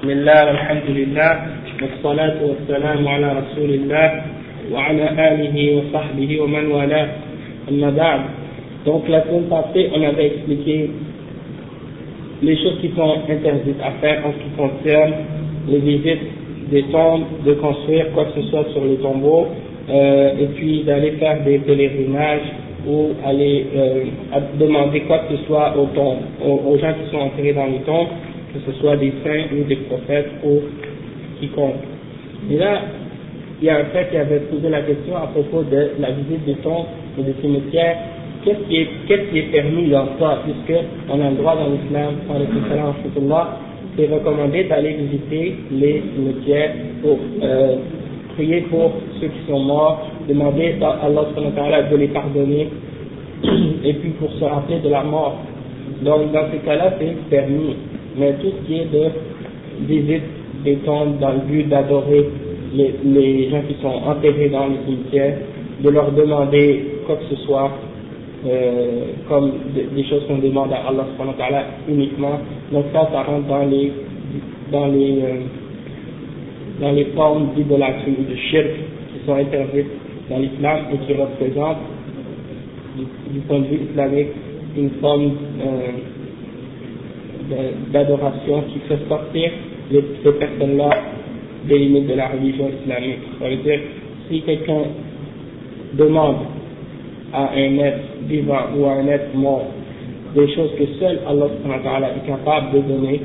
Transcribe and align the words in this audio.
بسم 0.00 0.10
الله 0.10 0.42
الحمد 0.50 0.88
لله 0.88 1.32
والصلاة 1.82 2.38
والسلام 2.48 3.08
على 3.08 3.28
رسول 3.40 3.70
الله 3.70 4.08
وعلى 4.72 5.04
آله 5.28 5.56
وصحبه 5.76 6.30
ومن 6.40 6.64
والاه 6.72 7.08
أما 7.70 7.90
بعد 7.90 8.20
donc 8.86 9.08
la 9.08 9.20
semaine 9.24 9.48
passée 9.50 9.90
on 9.94 10.02
avait 10.02 10.26
expliqué 10.26 10.90
les 12.42 12.56
choses 12.56 12.78
qui 12.80 12.90
sont 12.96 13.16
interdites 13.28 13.80
à 13.82 13.90
faire 14.00 14.18
en 14.26 14.32
ce 14.32 14.38
qui 14.44 14.50
concerne 14.56 15.12
les 15.68 15.78
visites 15.78 16.26
des 16.70 16.82
tombes, 16.84 17.24
de 17.44 17.54
construire 17.54 18.12
quoi 18.12 18.24
que 18.26 18.40
ce 18.40 18.48
soit 18.48 18.64
sur 18.72 18.84
les 18.84 18.96
tombeaux 18.96 19.46
euh, 19.88 20.40
et 20.42 20.46
puis 20.56 20.82
d'aller 20.84 21.12
faire 21.12 21.42
des 21.44 21.58
pèlerinages 21.58 22.48
ou 22.86 23.10
aller 23.24 23.66
euh, 23.76 24.04
demander 24.60 25.00
quoi 25.00 25.18
que 25.20 25.36
ce 25.36 25.42
soit 25.46 25.74
aux 25.76 25.86
tombes, 25.86 26.22
aux, 26.44 26.60
aux 26.70 26.78
gens 26.78 26.92
qui 26.94 27.10
sont 27.10 27.22
enterrés 27.22 27.52
dans 27.52 27.66
les 27.66 27.80
tombes 27.80 28.08
que 28.53 28.59
ce 28.65 28.79
soit 28.79 28.97
des 28.97 29.13
saints 29.23 29.45
ou 29.55 29.63
des 29.63 29.75
prophètes 29.75 30.29
ou 30.43 30.61
quiconque. 31.39 31.75
Et 32.49 32.57
là, 32.57 32.81
il 33.61 33.65
y 33.65 33.69
a 33.69 33.77
un 33.77 33.85
frère 33.85 34.09
qui 34.09 34.17
avait 34.17 34.39
posé 34.39 34.69
la 34.69 34.81
question 34.81 35.15
à 35.15 35.27
propos 35.27 35.63
de 35.63 35.91
la 35.99 36.11
visite 36.11 36.45
des 36.45 36.55
tombes 36.55 36.85
et 37.19 37.23
des 37.23 37.35
cimetières. 37.41 37.97
Qu'est-ce 38.43 38.67
qui 38.67 39.37
est, 39.37 39.51
permis 39.51 39.89
dans 39.89 40.07
ça, 40.19 40.41
puisque 40.43 40.79
on 41.09 41.21
a 41.21 41.29
le 41.29 41.35
droit 41.35 41.55
dans 41.55 41.69
l'islam, 41.69 42.15
c'est 43.95 44.07
recommandé 44.07 44.63
d'aller 44.63 44.93
visiter 44.93 45.57
les 45.71 46.01
cimetières 46.15 46.71
pour 47.03 47.19
euh, 47.43 47.75
prier 48.35 48.61
pour 48.61 48.93
ceux 49.19 49.27
qui 49.27 49.51
sont 49.51 49.59
morts, 49.59 50.07
demander 50.27 50.75
à 50.81 51.05
Allah 51.05 51.83
de 51.91 51.97
les 51.97 52.07
pardonner, 52.07 52.69
et 53.83 53.93
puis 53.93 54.09
pour 54.11 54.31
se 54.33 54.43
rappeler 54.43 54.79
de 54.79 54.89
la 54.89 55.03
mort. 55.03 55.37
Donc 56.01 56.31
dans 56.31 56.49
ces 56.51 56.59
cas-là, 56.65 56.93
c'est 56.99 57.29
permis 57.29 57.75
mais 58.17 58.33
tout 58.41 58.47
ce 58.47 58.67
qui 58.67 58.79
est 58.79 58.91
de 58.91 59.09
visite 59.87 60.23
des 60.63 60.75
tombes 60.77 61.19
dans 61.19 61.31
le 61.33 61.39
but 61.39 61.67
d'adorer 61.69 62.29
les, 62.73 62.95
les, 63.03 63.49
gens 63.49 63.61
qui 63.67 63.75
sont 63.81 63.87
enterrés 64.07 64.49
dans 64.49 64.67
les 64.67 64.77
cimetières, 64.85 65.37
de 65.83 65.89
leur 65.89 66.11
demander 66.11 66.85
quoi 67.05 67.15
que 67.17 67.35
ce 67.35 67.41
soit, 67.43 67.71
euh, 68.45 69.05
comme 69.27 69.51
des 69.75 70.03
choses 70.05 70.23
qu'on 70.27 70.37
demande 70.37 70.71
à 70.73 70.87
Allah 70.87 71.65
uniquement. 71.87 72.39
Donc 72.71 72.85
ça, 72.93 73.09
ça 73.11 73.23
rentre 73.23 73.47
dans 73.47 73.65
les 73.65 73.91
dans 74.71 74.87
les 74.87 75.19
euh, 75.21 75.41
dans 76.79 76.91
les 76.91 77.05
formes 77.15 77.49
d'idolâtrie 77.55 78.15
ou 78.19 78.31
de 78.31 78.35
shirk 78.35 78.67
qui 79.13 79.25
sont 79.25 79.35
interdites 79.35 79.91
dans 80.29 80.39
l'islam 80.39 80.79
et 80.93 80.97
qui 81.05 81.13
représentent 81.13 81.77
du, 83.31 83.39
point 83.41 83.59
de 83.59 83.65
vue 83.65 83.79
islamique 83.89 84.27
une 84.77 84.89
forme 85.01 85.31
euh, 85.61 85.91
d'adoration 87.91 88.63
qui 88.71 88.79
fait 88.87 88.99
sortir 89.07 89.51
ces 90.23 90.31
personnes-là 90.31 90.89
des 91.67 91.77
limites 91.77 92.07
de 92.07 92.13
la 92.13 92.29
religion 92.29 92.69
islamique. 92.81 93.19
Ça 93.39 93.49
veut 93.49 93.57
dire, 93.57 93.79
si 94.29 94.41
quelqu'un 94.41 94.83
demande 95.93 96.37
à 97.33 97.51
un 97.53 97.77
être 97.77 98.03
vivant 98.27 98.63
ou 98.77 98.85
à 98.85 98.93
un 98.93 99.07
être 99.07 99.33
mort 99.35 99.65
des 100.35 100.47
choses 100.53 100.71
que 100.77 100.85
seul 100.99 101.19
Allah 101.27 101.47
est 102.15 102.27
capable 102.27 102.71
de 102.73 102.79
donner, 102.81 103.21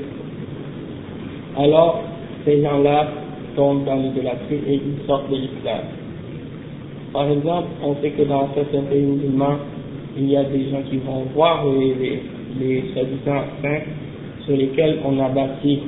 alors 1.57 2.03
ces 2.45 2.63
gens-là 2.63 3.09
tombent 3.55 3.85
dans 3.85 3.97
l'idolâtrie 3.97 4.61
et 4.69 4.75
ils 4.75 5.07
sortent 5.07 5.31
de 5.31 5.37
l'islam. 5.37 5.83
Par 7.13 7.31
exemple, 7.31 7.69
on 7.83 7.95
sait 8.03 8.11
que 8.11 8.23
dans 8.23 8.49
certains 8.55 8.83
pays 8.83 9.03
musulmans, 9.03 9.59
il 10.19 10.31
y 10.31 10.37
a 10.37 10.45
des 10.45 10.71
gens 10.71 10.83
qui 10.91 10.99
vont 10.99 11.25
voir 11.35 11.65
les, 11.67 11.95
les, 11.95 12.23
les 12.61 12.85
soi-disant 12.93 13.45
saints 13.63 13.83
sur 14.47 14.57
lesquels 14.57 14.99
on 15.05 15.19
a 15.21 15.29
bâti 15.29 15.81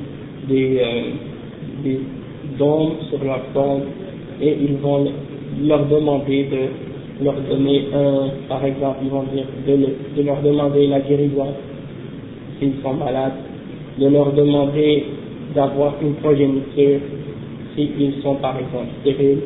des, 0.49 0.79
euh, 0.79 1.03
des 1.85 2.01
dômes 2.59 2.93
sur 3.09 3.23
leur 3.25 3.41
tombe 3.55 3.83
et 4.41 4.57
ils 4.61 4.77
vont 4.77 5.07
leur 5.63 5.87
demander 5.87 6.45
de 6.45 7.25
leur 7.25 7.35
donner 7.35 7.87
un, 7.95 8.29
par 8.49 8.65
exemple, 8.65 8.99
ils 9.03 9.11
vont 9.11 9.25
dire 9.35 9.45
de, 9.67 9.77
de 10.17 10.27
leur 10.27 10.41
demander 10.43 10.87
la 10.87 11.01
guérison 11.01 11.49
s'ils 12.59 12.75
sont 12.83 12.95
malades, 12.95 13.33
de 13.99 14.07
leur 14.07 14.33
demander 14.33 15.05
d'avoir 15.55 15.95
une 16.03 16.15
progéniture 16.15 17.01
s'ils 17.75 18.23
sont 18.23 18.35
par 18.37 18.57
exemple 18.59 18.89
stériles, 19.01 19.39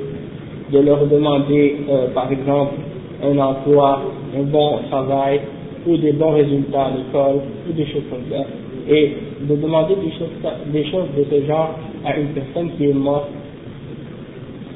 de 0.73 0.79
leur 0.79 1.07
demander 1.07 1.77
euh, 1.89 2.09
par 2.15 2.31
exemple 2.33 2.75
un 3.23 3.39
emploi, 3.39 4.03
un 4.39 4.43
bon 4.45 4.79
travail 4.91 5.41
ou 5.87 5.97
des 5.97 6.13
bons 6.13 6.33
résultats 6.33 6.87
à 6.87 6.91
l'école 6.91 7.41
ou 7.69 7.73
des 7.73 7.87
choses 7.87 8.05
comme 8.11 8.25
ça 8.31 8.45
et 8.89 9.13
de 9.43 9.57
demander 9.57 9.95
des 9.97 10.83
choses, 10.85 11.07
de 11.15 11.25
ce 11.31 11.47
genre 11.47 11.79
à 12.05 12.17
une 12.17 12.29
personne 12.29 12.71
qui 12.77 12.87
est 12.87 12.95
morte, 12.95 13.29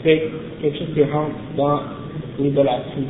c'est 0.05 0.23
quelque 0.63 0.79
chose 0.79 0.89
qui 0.95 1.03
rentre 1.03 1.35
dans 1.57 1.81
l'idolâtrie. 2.39 3.07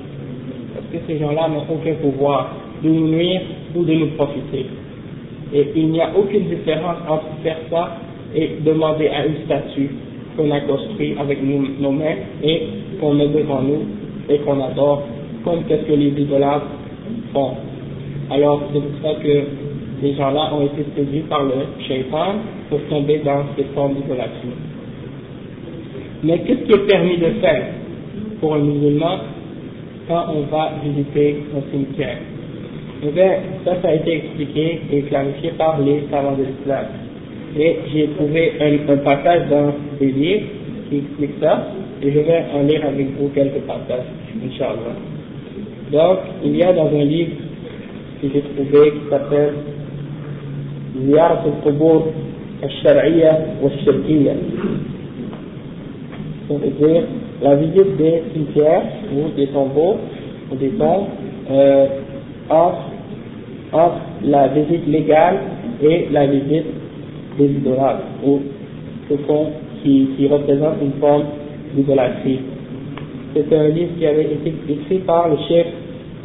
Parce 0.74 0.86
que 0.92 0.98
ces 1.06 1.18
gens-là 1.18 1.48
n'ont 1.48 1.74
aucun 1.74 1.94
pouvoir 1.94 2.54
de 2.82 2.88
nous 2.88 3.08
nuire 3.08 3.40
ou 3.74 3.84
de 3.84 3.92
nous 3.94 4.08
profiter. 4.08 4.66
Et 5.52 5.66
il 5.76 5.88
n'y 5.88 6.00
a 6.00 6.10
aucune 6.16 6.48
différence 6.48 6.96
entre 7.08 7.26
faire 7.42 7.58
ça 7.70 7.98
et 8.34 8.50
demander 8.64 9.08
à 9.08 9.26
une 9.26 9.44
statue 9.44 9.90
qu'on 10.36 10.50
a 10.50 10.60
construite 10.60 11.18
avec 11.18 11.38
nos 11.42 11.90
mains 11.92 12.16
et 12.42 12.62
qu'on 13.00 13.14
met 13.14 13.28
devant 13.28 13.62
nous 13.62 13.86
et 14.28 14.38
qu'on 14.38 14.60
adore, 14.60 15.02
comme 15.44 15.60
ce 15.68 15.74
que 15.74 15.92
les 15.92 16.08
idolâtres 16.08 16.66
font. 17.32 17.52
Alors 18.30 18.62
c'est 18.72 18.80
pour 18.80 19.00
ça 19.02 19.20
que 19.22 19.44
ces 20.00 20.14
gens-là 20.14 20.52
ont 20.54 20.66
été 20.66 20.84
séduits 20.94 21.24
par 21.28 21.44
le 21.44 21.54
shaitan 21.86 22.36
pour 22.68 22.80
tomber 22.88 23.20
dans 23.24 23.44
ces 23.56 23.64
formes 23.74 23.94
d'idolâtrie. 23.94 24.56
Mais 26.22 26.38
qu'est-ce 26.40 26.64
qui 26.64 26.72
est 26.72 26.86
permis 26.86 27.18
de 27.18 27.30
faire 27.40 27.64
pour 28.40 28.54
un 28.54 28.58
musulman 28.58 29.18
quand 30.08 30.26
on 30.34 30.42
va 30.52 30.72
visiter 30.84 31.36
un 31.56 31.70
cimetière? 31.70 32.18
Eh 33.04 33.10
bien, 33.10 33.32
ça, 33.64 33.72
ça 33.82 33.88
a 33.88 33.94
été 33.94 34.16
expliqué 34.16 34.80
et 34.92 35.02
clarifié 35.02 35.50
par 35.58 35.78
les 35.80 36.04
savants 36.10 36.36
de 36.36 36.44
l'islam. 36.44 36.86
Et 37.58 37.76
j'ai 37.92 38.08
trouvé 38.08 38.52
un, 38.60 38.96
passage 38.98 39.48
dans 39.48 39.72
des 39.98 40.12
livres 40.12 40.46
qui 40.90 40.98
explique 40.98 41.32
ça, 41.40 41.68
et 42.02 42.10
je 42.10 42.18
vais 42.20 42.44
en 42.54 42.62
lire 42.62 42.84
avec 42.86 43.06
vous 43.18 43.28
quelques 43.28 43.60
passages, 43.66 44.06
Inch'Allah. 44.44 44.96
Donc, 45.92 46.18
il 46.44 46.56
y 46.56 46.62
a 46.62 46.72
dans 46.72 46.88
un 46.88 47.04
livre 47.04 47.32
que 48.20 48.28
j'ai 48.32 48.42
trouvé 48.42 48.90
qui 48.90 49.10
s'appelle 49.10 49.54
زيارة 51.07 51.43
القبور 51.45 52.01
الشرعية 52.63 53.45
والشركية 53.63 54.35
c'est-à-dire 56.47 57.03
la 57.41 57.55
visite 57.55 57.97
des 57.97 58.23
cimetières 58.33 58.83
ou 59.15 59.29
des 59.35 59.47
tombeaux 59.47 59.97
ou 60.51 60.55
des 60.55 60.69
tombes 60.69 61.07
euh, 61.49 61.87
entre, 62.49 62.91
entre 63.71 64.01
la 64.25 64.49
visite 64.49 64.85
légale 64.87 65.37
et 65.81 66.07
la 66.11 66.27
visite 66.27 66.65
des 67.37 67.45
idolâtres 67.45 68.03
ou 68.25 68.41
ce 69.09 69.15
fond 69.25 69.47
qui, 69.81 70.09
qui 70.17 70.27
représente 70.27 70.75
une 70.81 70.99
forme 70.99 71.23
d'idolâtrie. 71.73 72.39
C'est 73.33 73.55
un 73.55 73.69
livre 73.69 73.91
qui 73.97 74.05
avait 74.05 74.25
été 74.25 74.53
écrit 74.69 74.99
par 74.99 75.29
le 75.29 75.37
chef 75.47 75.67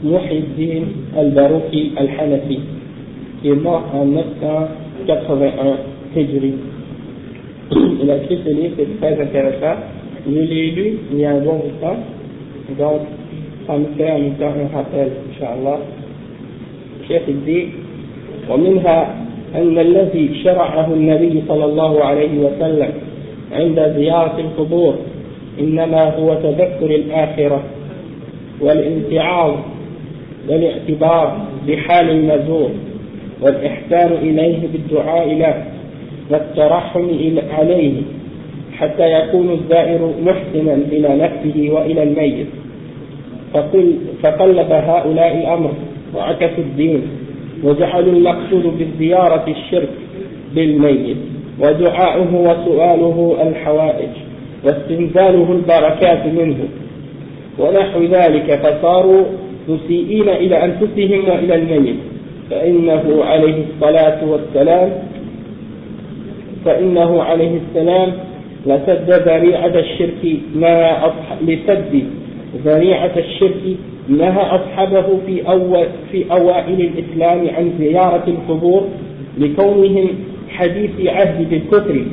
Muhyiddin 0.02 0.84
al-Barouki 1.16 1.92
al-Hanafi 1.96 2.60
Qui 3.41 3.49
est 3.49 3.55
mort 3.55 3.83
en 3.93 4.05
981 4.05 5.77
Hijri. 6.15 6.53
Il 8.01 8.11
a 8.11 8.17
écrit 8.17 8.39
ce 8.45 8.49
livre, 8.51 8.75
c'est 8.77 8.99
très 8.99 9.21
intéressant. 9.21 9.79
Je 10.27 10.39
l'ai 10.39 10.71
lu 10.71 10.97
il 11.11 11.19
y 11.19 11.25
a 11.25 11.31
un 11.31 11.39
bon 11.39 11.61
temps, 11.81 11.97
donc 12.77 13.01
ça 13.65 13.77
me 13.77 13.85
fait 13.97 14.11
en 14.11 14.19
même 14.19 14.35
temps 14.35 14.45
un 14.47 14.75
rappel, 14.75 15.11
Inch'Allah. 15.31 15.79
الشيخ 17.01 17.23
dit 17.45 17.67
ومنها 18.49 19.15
أن 19.55 19.79
الذي 19.79 20.43
شرعه 20.43 20.93
النبي 20.93 21.43
صلى 21.47 21.65
الله 21.65 22.03
عليه 22.03 22.39
وسلم 22.39 22.91
عند 23.51 23.93
زيارة 23.97 24.39
القبور 24.39 24.95
إنما 25.59 26.15
هو 26.15 26.33
تذكر 26.33 26.95
الآخرة 26.95 27.63
والامتعاظ 28.61 29.53
والاعتبار 30.49 31.37
بحال 31.67 32.09
المزور 32.09 32.69
والإحسان 33.41 34.11
إليه 34.11 34.67
بالدعاء 34.73 35.33
له 35.33 35.65
والترحم 36.29 37.09
عليه 37.57 38.01
حتى 38.77 39.11
يكون 39.11 39.51
الزائر 39.51 40.13
محسنا 40.23 40.73
إلى 40.73 41.15
نفسه 41.15 41.69
وإلى 41.71 42.03
الميت. 42.03 42.47
فقلب 44.23 44.71
هؤلاء 44.71 45.37
الأمر 45.37 45.71
وعكسوا 46.15 46.63
الدين 46.63 47.01
وجعلوا 47.63 48.13
المقصود 48.13 48.77
بالزيارة 48.77 49.45
الشرك 49.47 49.89
بالميت 50.55 51.17
ودعاؤه 51.59 52.35
وسؤاله 52.35 53.37
الحوائج 53.41 54.09
واستنزاله 54.63 55.51
البركات 55.51 56.25
منه 56.25 56.57
ونحو 57.59 58.03
ذلك 58.03 58.55
فصاروا 58.55 59.23
مسيئين 59.69 60.29
إلى 60.29 60.65
أنفسهم 60.65 61.29
وإلى 61.29 61.55
الميت. 61.55 61.95
فإنه 62.51 63.23
عليه 63.23 63.63
الصلاة 63.73 64.25
والسلام 64.25 64.91
فإنه 66.65 67.23
عليه 67.23 67.57
السلام 67.57 68.13
لسد 68.65 69.09
ذريعة 69.09 69.79
الشرك 69.79 70.39
ما 70.55 70.97
لسد 71.41 72.03
ذريعة 72.65 73.11
الشرك 73.17 73.77
نهى 74.09 74.41
أصحابه 74.41 75.05
في 75.25 75.47
أول 75.47 75.85
في 76.11 76.31
أوائل 76.31 76.81
الإسلام 76.81 77.55
عن 77.57 77.71
زيارة 77.79 78.23
القبور 78.27 78.87
لكونهم 79.37 80.07
حديث 80.49 80.91
عهد 81.05 81.49
بالكفر. 81.49 82.05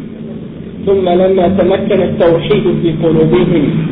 ثم 0.87 1.09
لما 1.09 1.49
تمكن 1.49 2.03
التوحيد 2.03 2.63
في 2.83 2.95
قلوبهم 3.03 3.89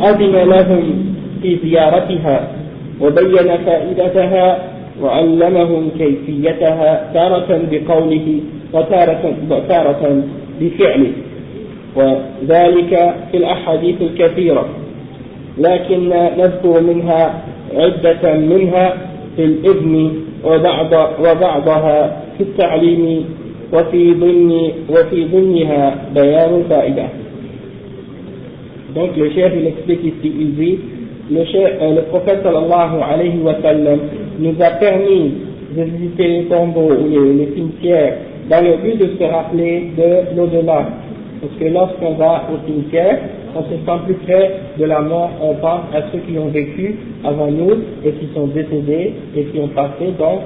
أذن 0.00 0.50
لهم 0.50 1.14
في 1.42 1.58
زيارتها 1.64 2.48
وبين 3.00 3.56
فائدتها 3.66 4.71
وعلمهم 5.02 5.90
كيفيتها 5.98 7.10
تارة 7.14 7.60
بقوله 7.70 8.40
وتارة 8.72 9.34
وتارة 9.50 10.22
بفعله 10.60 11.12
وذلك 11.96 13.14
في 13.30 13.36
الأحاديث 13.36 14.02
الكثيرة 14.02 14.68
لكن 15.58 16.08
نذكر 16.38 16.80
منها 16.80 17.42
عدة 17.74 18.34
منها 18.38 18.96
في 19.36 19.44
الإذن 19.44 20.12
وبعض 20.44 20.92
وبعضها 21.20 22.22
في 22.38 22.42
التعليم 22.44 23.24
وفي 23.72 24.14
ضمن 24.14 24.52
وفي 24.90 25.24
ضمنها 25.24 25.94
بيان 26.14 26.54
الفائدة. 26.54 27.06
Donc 28.94 29.16
le 29.16 29.30
chef 29.30 29.52
il 29.56 29.66
explique 29.68 30.04
ici, 30.04 30.32
il 30.38 30.54
dit, 30.54 30.78
le, 31.30 31.44
chef, 31.46 31.80
euh, 31.80 31.94
le 31.94 32.02
prophète 32.02 32.42
sallallahu 32.42 33.00
alayhi 33.00 33.38
wa 33.40 33.54
sallam 33.62 34.00
nous 34.38 34.54
a 34.60 34.70
permis 34.72 35.34
de 35.76 35.82
visiter 35.82 36.28
les 36.28 36.44
tombeaux 36.44 36.92
ou 36.92 37.08
les, 37.08 37.52
cimetières. 37.54 38.14
Dans 38.50 38.60
le 38.60 38.76
but 38.76 38.98
de 38.98 39.16
se 39.18 39.24
rappeler 39.24 39.92
de 39.96 40.36
l'au-delà. 40.36 40.88
Parce 41.40 41.54
que 41.58 41.64
lorsqu'on 41.72 42.14
va 42.14 42.44
au 42.52 42.66
cimetière, 42.66 43.18
on 43.54 43.62
se 43.62 43.70
sent 43.70 43.98
plus 44.06 44.14
près 44.26 44.50
de 44.78 44.84
la 44.84 45.00
mort, 45.00 45.30
on 45.40 45.54
pense 45.54 45.82
à 45.94 46.02
ceux 46.12 46.18
qui 46.20 46.38
ont 46.38 46.48
vécu 46.48 46.96
avant 47.24 47.50
nous 47.50 47.72
et 48.04 48.12
qui 48.12 48.28
sont 48.34 48.46
décédés 48.48 49.14
et 49.36 49.44
qui 49.44 49.58
ont 49.58 49.68
passé 49.68 50.12
donc, 50.18 50.40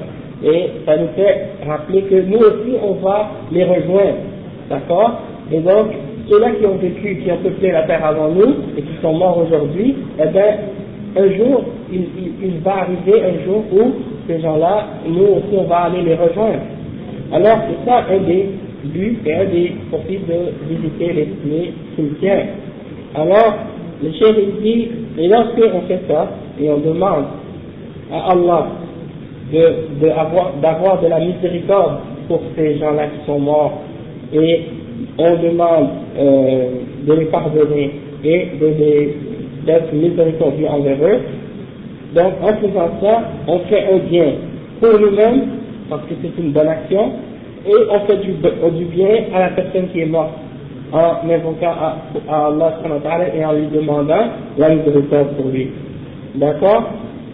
et 0.44 0.70
ça 0.84 0.96
nous 0.96 1.08
fait 1.16 1.48
rappeler 1.66 2.02
que 2.02 2.14
nous 2.22 2.38
aussi 2.38 2.76
on 2.82 2.94
va 2.94 3.30
les 3.52 3.64
rejoindre, 3.64 4.18
d'accord? 4.68 5.20
Et 5.52 5.60
donc, 5.60 5.86
ceux-là 6.28 6.50
qui 6.58 6.66
ont 6.66 6.76
vécu, 6.76 7.16
qui 7.22 7.30
ont 7.30 7.38
peuplé 7.38 7.70
la 7.70 7.82
terre 7.82 8.04
avant 8.04 8.28
nous 8.28 8.54
et 8.76 8.82
qui 8.82 9.00
sont 9.00 9.14
morts 9.14 9.38
aujourd'hui, 9.46 9.94
eh 10.18 10.26
bien, 10.28 10.56
un 11.16 11.36
jour, 11.36 11.64
il, 11.92 12.60
va 12.62 12.82
arriver 12.82 13.22
un 13.22 13.44
jour 13.44 13.64
où 13.72 13.92
ces 14.26 14.40
gens-là, 14.40 14.86
nous 15.08 15.24
aussi 15.24 15.56
on 15.56 15.64
va 15.64 15.84
aller 15.84 16.02
les 16.02 16.14
rejoindre. 16.14 16.60
Alors 17.32 17.58
c'est 17.68 17.88
ça 17.88 18.04
un 18.10 18.18
des 18.18 18.48
buts 18.84 19.18
et 19.24 19.34
un 19.34 19.44
des 19.46 19.72
profits 19.90 20.18
de 20.18 20.74
visiter 20.74 21.12
les, 21.12 21.28
les 21.46 21.72
cimetières. 21.94 22.46
Alors, 23.14 23.54
le 24.02 24.12
chef 24.12 24.36
dit, 24.62 24.88
et 25.18 25.28
lorsque 25.28 25.58
on 25.58 25.80
fait 25.88 26.00
ça, 26.08 26.28
et 26.60 26.70
on 26.70 26.78
demande 26.78 27.24
à 28.12 28.32
Allah 28.32 28.66
d'avoir 29.52 30.52
de, 30.52 30.60
d'avoir 30.60 31.02
de 31.02 31.08
la 31.08 31.20
miséricorde 31.20 32.00
pour 32.28 32.42
ces 32.56 32.78
gens-là 32.78 33.06
qui 33.06 33.26
sont 33.26 33.38
morts, 33.38 33.80
et 34.34 34.60
on 35.18 35.36
demande 35.36 35.88
euh, 36.18 36.68
de 37.06 37.12
les 37.14 37.26
pardonner 37.26 37.92
et 38.24 38.48
d'être 39.66 39.92
miséricordieux 39.92 40.68
envers 40.68 40.96
eux, 41.02 41.20
donc 42.14 42.32
en 42.42 42.54
faisant 42.54 42.90
ça, 43.02 43.22
on 43.46 43.58
fait 43.60 43.84
un 43.92 43.98
bien 43.98 44.32
pour 44.80 44.98
nous-mêmes, 44.98 45.42
parce 45.90 46.02
que 46.02 46.14
c'est 46.22 46.40
une 46.40 46.52
bonne 46.52 46.68
action, 46.68 47.12
et 47.66 47.74
on 47.90 48.00
fait 48.06 48.16
du, 48.18 48.32
du 48.32 48.84
bien 48.84 49.24
à 49.34 49.40
la 49.40 49.48
personne 49.50 49.88
qui 49.92 50.00
est 50.00 50.06
morte 50.06 50.30
en 50.92 51.28
invoquant 51.28 51.72
à, 51.72 52.46
Allah 52.46 52.78
et 53.34 53.44
en 53.44 53.52
lui 53.52 53.66
demandant 53.66 54.26
la 54.56 54.68
miséricorde 54.70 55.34
pour 55.36 55.46
lui. 55.46 55.68
D'accord? 56.36 56.84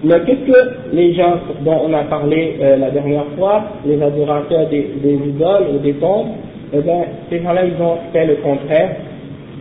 Mais 0.04 0.20
qu'est-ce 0.26 0.50
que 0.50 0.68
les 0.92 1.14
gens 1.14 1.34
dont 1.64 1.82
on 1.86 1.92
a 1.92 2.02
parlé 2.04 2.56
euh, 2.60 2.76
la 2.76 2.90
dernière 2.90 3.26
fois, 3.38 3.62
les 3.86 4.02
adorateurs 4.02 4.68
des, 4.68 4.90
des 5.02 5.14
idoles 5.14 5.66
ou 5.74 5.78
des 5.78 5.92
tombes, 5.94 6.28
eh 6.72 6.80
bien, 6.80 7.04
ces 7.30 7.40
gens-là, 7.40 7.62
ils 7.66 7.80
ont 7.80 7.98
fait 8.12 8.26
le 8.26 8.36
contraire. 8.36 8.96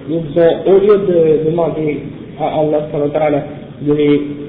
Ils 0.10 0.16
ont, 0.16 0.72
au 0.72 0.80
lieu 0.80 0.98
de 0.98 1.50
demander 1.50 2.00
à 2.44 2.60
Allah 2.60 2.88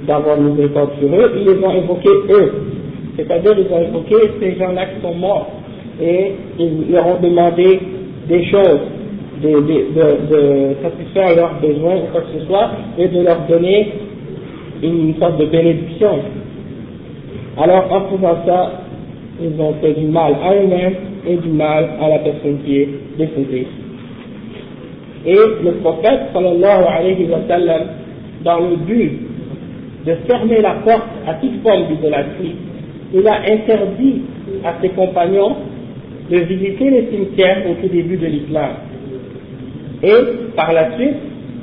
d'avoir 0.07 0.37
miséricorde 0.39 0.91
sur 1.01 1.15
eux, 1.15 1.33
ils 1.37 1.45
les 1.45 1.65
ont 1.65 1.71
invoqués 1.71 2.09
eux. 2.31 2.53
C'est-à-dire, 3.17 3.55
ils 3.59 3.73
ont 3.73 3.89
invoqué 3.89 4.17
ces 4.41 4.57
gens-là 4.57 4.87
qui 4.87 5.03
sont 5.03 5.15
morts. 5.15 5.51
Et 6.01 6.33
ils 6.59 6.91
leur 6.91 7.07
ont 7.07 7.21
demandé 7.21 7.81
des 8.29 8.45
choses 8.47 8.81
de, 9.43 9.49
de, 9.49 10.31
de, 10.31 10.75
satisfaire 10.83 11.37
leurs 11.37 11.61
besoins 11.61 11.97
ou 11.97 12.13
quoi 12.13 12.23
que 12.23 12.39
ce 12.39 12.47
soit 12.47 12.71
et 12.99 13.09
de 13.09 13.23
leur 13.23 13.41
donner 13.49 13.93
une 14.83 15.15
sorte 15.19 15.39
de 15.39 15.47
bénédiction. 15.47 16.19
Alors 17.59 17.93
en 17.93 18.17
faisant 18.17 18.37
ça, 18.47 18.73
ils 19.41 19.61
ont 19.61 19.75
fait 19.81 19.93
du 19.93 20.07
mal 20.07 20.35
à 20.43 20.55
eux-mêmes 20.55 20.95
et 21.27 21.37
du 21.37 21.49
mal 21.49 21.91
à 22.01 22.09
la 22.09 22.19
personne 22.19 22.59
qui 22.65 22.79
est 22.79 22.89
décédée. 23.19 23.67
Et 25.25 25.37
le 25.65 25.73
prophète 25.83 26.21
sallallahu 26.33 26.85
alayhi 26.85 27.27
wa 27.31 27.39
sallam, 27.49 27.83
dans 28.45 28.59
le 28.59 28.77
but 28.77 29.21
de 30.07 30.15
fermer 30.27 30.61
la 30.61 30.75
porte 30.85 31.09
à 31.27 31.35
toute 31.35 31.63
forme 31.63 31.87
d'idolâtrie, 31.89 32.57
il 33.15 33.29
a 33.29 33.41
interdit 33.53 34.23
à 34.65 34.75
ses 34.81 34.89
compagnons 34.91 35.57
de 36.31 36.37
visiter 36.39 36.91
les 36.91 37.09
cimetières 37.11 37.63
au 37.71 37.75
tout 37.81 37.89
début 37.93 38.17
de 38.17 38.27
l'islam. 38.27 38.71
Et 40.03 40.55
par 40.57 40.73
la 40.73 40.97
suite, 40.97 41.15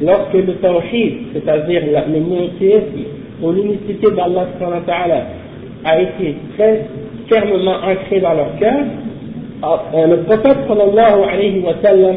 lorsque 0.01 0.33
le 0.33 0.53
tawhid, 0.61 1.13
c'est-à-dire 1.33 1.81
le 1.85 2.19
monothéisme 2.19 3.03
ou 3.41 3.51
l'unicité 3.51 4.07
d'Allah 4.15 4.47
a 5.83 6.01
été 6.01 6.35
très 6.57 6.85
fermement 7.27 7.75
ancré 7.83 8.19
dans 8.21 8.33
leur 8.33 8.55
cœur, 8.59 8.79
ah, 9.61 9.83
euh, 9.93 10.07
le 10.07 10.17
prophète 10.23 10.57
sallallahu 10.69 11.21
alayhi 11.29 11.59
wa 11.59 11.73
sallam 11.83 12.15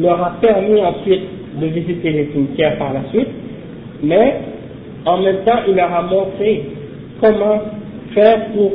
leur 0.00 0.22
a 0.22 0.36
permis 0.40 0.80
ensuite 0.80 1.22
de 1.60 1.66
visiter 1.66 2.10
les 2.10 2.28
cimetières 2.32 2.78
par 2.78 2.92
la 2.92 3.04
suite, 3.10 3.28
mais 4.02 4.34
en 5.06 5.18
même 5.18 5.38
temps 5.44 5.60
il 5.68 5.74
leur 5.74 5.92
a 5.92 6.02
montré 6.02 6.64
comment 7.20 7.60
faire 8.14 8.46
pour 8.54 8.72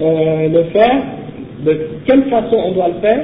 euh, 0.00 0.48
le 0.48 0.62
faire, 0.64 1.02
de 1.64 1.78
quelle 2.06 2.24
façon 2.24 2.56
on 2.56 2.72
doit 2.72 2.88
le 2.88 3.00
faire, 3.00 3.20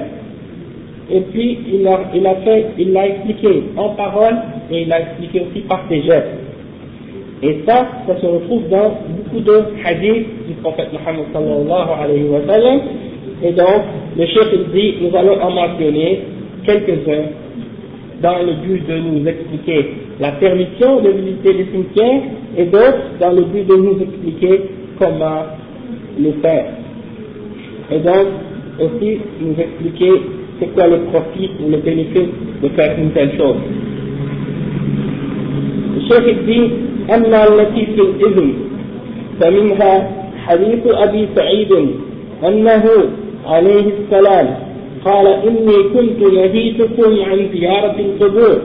et 1.10 1.20
puis 1.20 1.58
il 1.72 1.86
a, 1.86 2.00
il 2.14 2.26
a 2.26 2.34
fait, 2.36 2.66
il 2.78 2.92
l'a 2.92 3.06
expliqué 3.06 3.62
en 3.76 3.90
parole 3.90 4.34
et 4.70 4.82
il 4.82 4.88
l'a 4.88 5.00
expliqué 5.00 5.40
aussi 5.40 5.60
par 5.60 5.82
ses 5.88 6.02
gestes. 6.02 6.46
Et 7.42 7.58
ça, 7.66 7.86
ça 8.06 8.18
se 8.20 8.26
retrouve 8.26 8.68
dans 8.68 8.94
beaucoup 9.08 9.40
de 9.40 9.62
hadiths 9.84 10.26
du 10.48 10.54
prophète 10.62 10.88
Muhammad 10.92 11.26
sallallahu 11.32 11.88
alayhi 12.02 12.24
wa 12.24 12.40
sallam. 12.46 12.80
Et 13.42 13.52
donc, 13.52 13.82
le 14.16 14.26
chef 14.26 14.46
il 14.54 14.72
dit, 14.72 14.94
nous 15.02 15.16
allons 15.16 15.40
en 15.42 15.50
mentionner 15.50 16.22
quelques-uns 16.65 17.27
dans 18.21 18.37
le 18.43 18.53
but 18.65 18.87
de 18.87 18.97
nous 18.97 19.27
expliquer 19.27 19.93
la 20.19 20.31
permission 20.33 21.01
de 21.01 21.09
visiter 21.09 21.53
les 21.53 21.65
cimetières 21.71 22.21
et 22.57 22.65
d'autres 22.65 23.17
dans 23.19 23.31
le 23.31 23.43
but 23.43 23.67
de 23.67 23.75
nous 23.75 23.99
expliquer 24.01 24.61
comment 24.99 25.43
le 26.19 26.31
faire. 26.41 26.65
Et 27.91 27.99
donc, 27.99 28.27
aussi 28.79 29.19
nous 29.41 29.55
expliquer 29.57 30.11
c'est 30.59 30.73
quoi 30.73 30.87
le 30.87 30.99
profit 31.11 31.49
ou 31.59 31.71
le 31.71 31.77
bénéfice 31.77 32.29
de 32.61 32.69
faire 32.69 32.97
une 32.97 33.11
telle 33.11 33.35
chose. 33.37 33.57
الشيخ 35.97 36.37
dit 36.47 36.71
أما 37.09 37.43
التي 37.47 37.85
في 37.85 38.01
الإذن 38.01 38.53
فمنها 39.39 39.93
حديث 40.45 40.83
أبي 40.87 41.27
سعيد 41.35 41.71
أنه 42.47 42.83
عليه 43.45 43.85
السلام 43.99 44.47
قال 45.06 45.26
إني 45.26 45.78
كنت 45.94 46.20
نهيتكم 46.32 47.10
عن 47.30 47.48
زيارة 47.52 47.96
القبور. 48.06 48.58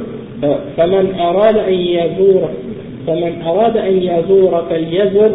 فمن 0.77 1.15
أراد 1.19 1.57
أن 1.57 1.74
يزور 1.74 2.50
فمن 3.07 3.41
أراد 3.41 3.77
أن 3.77 3.95
يزور 4.03 4.63
فليزر 4.69 5.31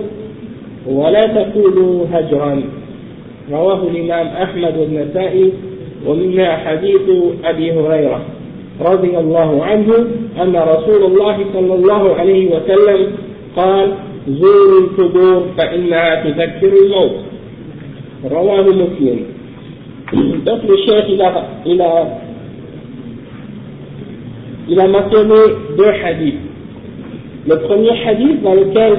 ولا 0.87 1.21
تقولوا 1.21 2.05
هجرا. 2.13 2.63
رواه 3.53 3.83
الإمام 3.83 4.27
أحمد 4.27 4.75
والنسائي 4.77 5.53
ومنها 6.07 6.57
حديث 6.57 7.07
أبي 7.45 7.73
هريرة 7.73 8.21
رضي 8.81 9.19
الله 9.19 9.65
عنه 9.65 9.91
أن 10.43 10.57
رسول 10.57 11.03
الله 11.11 11.37
صلى 11.53 11.75
الله 11.75 12.15
عليه 12.15 12.47
وسلم 12.47 13.13
قال 13.57 13.93
زوروا 14.29 14.81
القبور 14.81 15.43
فإنها 15.59 16.25
تذكر 16.25 16.73
الموت. 16.83 17.17
رواه 18.31 18.63
مسلم. 18.63 19.19
Donc 20.13 20.63
le 20.69 20.77
chef, 20.87 21.05
il 21.09 21.21
a, 21.21 21.45
il 21.67 21.81
a, 21.81 22.09
il 24.69 24.81
a 24.81 24.87
mentionné 24.89 25.35
deux 25.77 25.89
hadiths. 26.05 26.41
Le 27.49 27.57
premier 27.61 27.91
hadith 28.07 28.43
dans 28.43 28.55
lequel, 28.55 28.99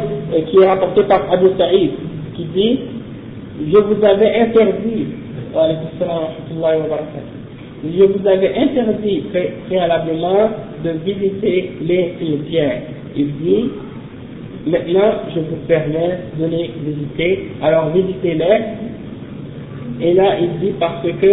qui 0.49 0.57
est 0.57 0.67
rapporté 0.67 1.03
par 1.03 1.31
Abu 1.31 1.47
Sa'id, 1.57 1.91
qui 2.35 2.43
dit, 2.45 2.79
je 3.71 3.77
vous 3.77 4.03
avais 4.03 4.39
interdit 4.41 5.07
je 7.83 8.03
vous 8.03 8.27
avais 8.27 8.55
interdit 8.57 9.23
préalablement 9.67 10.49
de 10.83 10.89
visiter 11.05 11.71
les 11.81 12.13
cimetières. 12.19 12.81
Il 13.15 13.33
dit, 13.37 13.69
maintenant 14.65 15.13
je 15.33 15.39
vous 15.39 15.55
permets 15.67 16.19
de 16.39 16.45
les 16.45 16.71
visiter, 16.85 17.49
alors 17.61 17.89
visitez-les. 17.89 18.96
Et 19.99 20.13
là, 20.13 20.37
il 20.39 20.59
dit 20.59 20.73
parce 20.79 21.03
que 21.03 21.27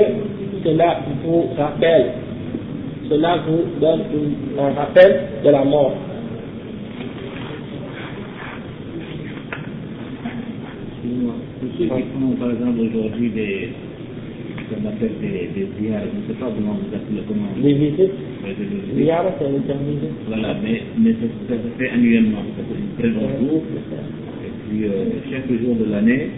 cela 0.64 1.00
vous 1.24 1.44
rappelle, 1.56 2.12
cela 3.08 3.38
vous 3.46 3.80
donne 3.80 4.00
un 4.58 4.72
rappel 4.72 5.20
de 5.44 5.50
la 5.50 5.64
mort. 5.64 5.94
Ceux 11.78 11.84
qui 11.86 11.88
font 11.88 12.36
par 12.38 12.50
exemple 12.50 12.80
aujourd'hui 12.80 13.30
des, 13.30 13.68
qu'on 14.70 14.88
appelle 14.88 15.12
des, 15.20 15.50
des 15.54 15.66
je 15.76 15.84
ne 15.84 16.26
sais 16.28 16.38
pas 16.38 16.46
comment 16.54 16.74
vous 16.80 16.94
appelez 16.94 17.22
comment. 17.26 17.48
Les 17.60 17.74
visites 17.74 18.12
Ouais, 18.44 18.54
des 18.58 18.64
visites. 18.64 18.94
Ziyara, 18.96 19.30
c'est 19.38 19.46
un 19.46 19.60
terme. 19.66 19.80
Voilà, 20.28 20.54
mais, 20.62 20.82
mais 20.98 21.12
ça, 21.12 21.26
ça 21.48 21.54
se 21.56 21.68
fait 21.78 21.90
annuellement, 21.90 22.38
ça 22.56 22.62
fait 22.64 22.80
une 22.80 22.94
très 22.98 23.20
bon 23.20 23.28
jour. 23.40 23.62
Et 24.44 24.68
puis 24.68 24.84
euh, 24.84 25.04
chaque 25.30 25.48
jour 25.60 25.76
de 25.76 25.90
l'année, 25.90 26.30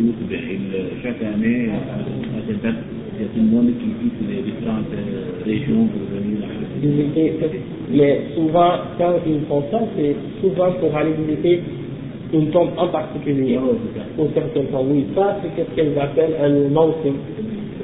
août, 0.00 0.16
ben, 0.28 0.38
il, 0.50 0.74
euh, 0.74 0.88
chaque 1.02 1.22
année, 1.22 1.68
à, 1.70 2.40
cette 2.46 2.62
date, 2.62 2.74
il 3.16 3.22
y 3.22 3.24
a 3.24 3.28
tout 3.28 3.40
le 3.40 3.50
monde 3.50 3.66
qui 3.78 3.88
quitte 4.00 4.20
les 4.28 4.42
différentes 4.50 4.92
régions 5.44 5.86
pour 5.86 6.02
venir 6.16 6.40
visiter, 6.80 7.34
mais 7.92 8.20
souvent, 8.34 8.72
quand 8.98 9.14
ils 9.26 9.40
font 9.48 9.64
ça, 9.70 9.80
c'est 9.96 10.16
souvent 10.40 10.72
pour 10.80 10.96
aller 10.96 11.12
visiter 11.12 11.60
une 12.32 12.50
tombe 12.50 12.70
en 12.76 12.88
particulier, 12.88 13.58
ou 13.58 14.28
certaines 14.34 14.66
tombes. 14.66 14.86
Oui, 14.90 15.06
ça, 15.14 15.36
c'est 15.42 15.62
ce 15.62 15.76
qu'elles 15.76 15.98
appellent 15.98 16.36
un 16.42 16.70
mawsim. 16.70 17.14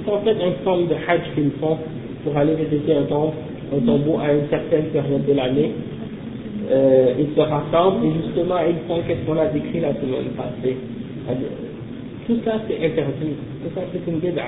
C'est 0.04 0.12
en 0.12 0.20
fait 0.20 0.32
une 0.32 0.54
forme 0.64 0.86
de 0.86 0.94
hajj 0.94 1.22
qu'ils 1.34 1.50
font 1.60 1.76
pour 2.24 2.36
aller 2.36 2.54
visiter 2.54 2.94
un 2.94 3.02
tombe, 3.02 3.32
un 3.74 3.80
tombeau 3.84 4.18
à 4.20 4.32
une 4.32 4.48
certaine 4.48 4.86
période 4.86 5.26
de 5.26 5.32
l'année. 5.32 5.72
Euh, 6.70 7.14
ils 7.18 7.34
se 7.36 7.40
rassemblent 7.40 8.04
et 8.04 8.12
justement, 8.24 8.56
ils 8.68 8.76
font 8.88 9.00
ce 9.06 9.26
qu'on 9.26 9.38
a 9.38 9.46
décrit 9.46 9.80
la 9.80 9.94
semaine 9.94 10.34
passée. 10.36 10.76
Tout 12.26 12.38
ça, 12.44 12.54
c'est 12.66 12.84
interdit. 12.84 13.36
Tout 13.62 13.70
ça, 13.74 13.82
c'est 13.92 14.10
une 14.10 14.18
bid'a. 14.18 14.42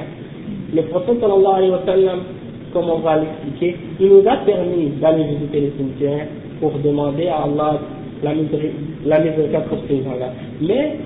Le 0.75 0.83
prophète 0.83 1.21
sallallahu 1.21 1.55
alayhi 1.57 1.71
wa 1.71 1.83
sallam, 1.87 2.19
comme 2.73 2.91
on 2.91 2.99
va 2.99 3.19
l'expliquer, 3.19 3.77
il 4.01 4.09
nous 4.09 4.25
a 4.27 4.37
permis 4.39 4.89
d'aller 5.01 5.25
visiter 5.25 5.61
les 5.61 5.73
cimetières 5.79 6.27
pour 6.61 6.73
demander 6.85 7.29
à 7.29 7.45
Allah 7.45 7.81
la 8.23 8.35
miséricorde 8.35 9.65
pour 9.69 9.79
ces 9.89 10.03
gens-là. 10.03 10.33
Mais, 10.61 10.97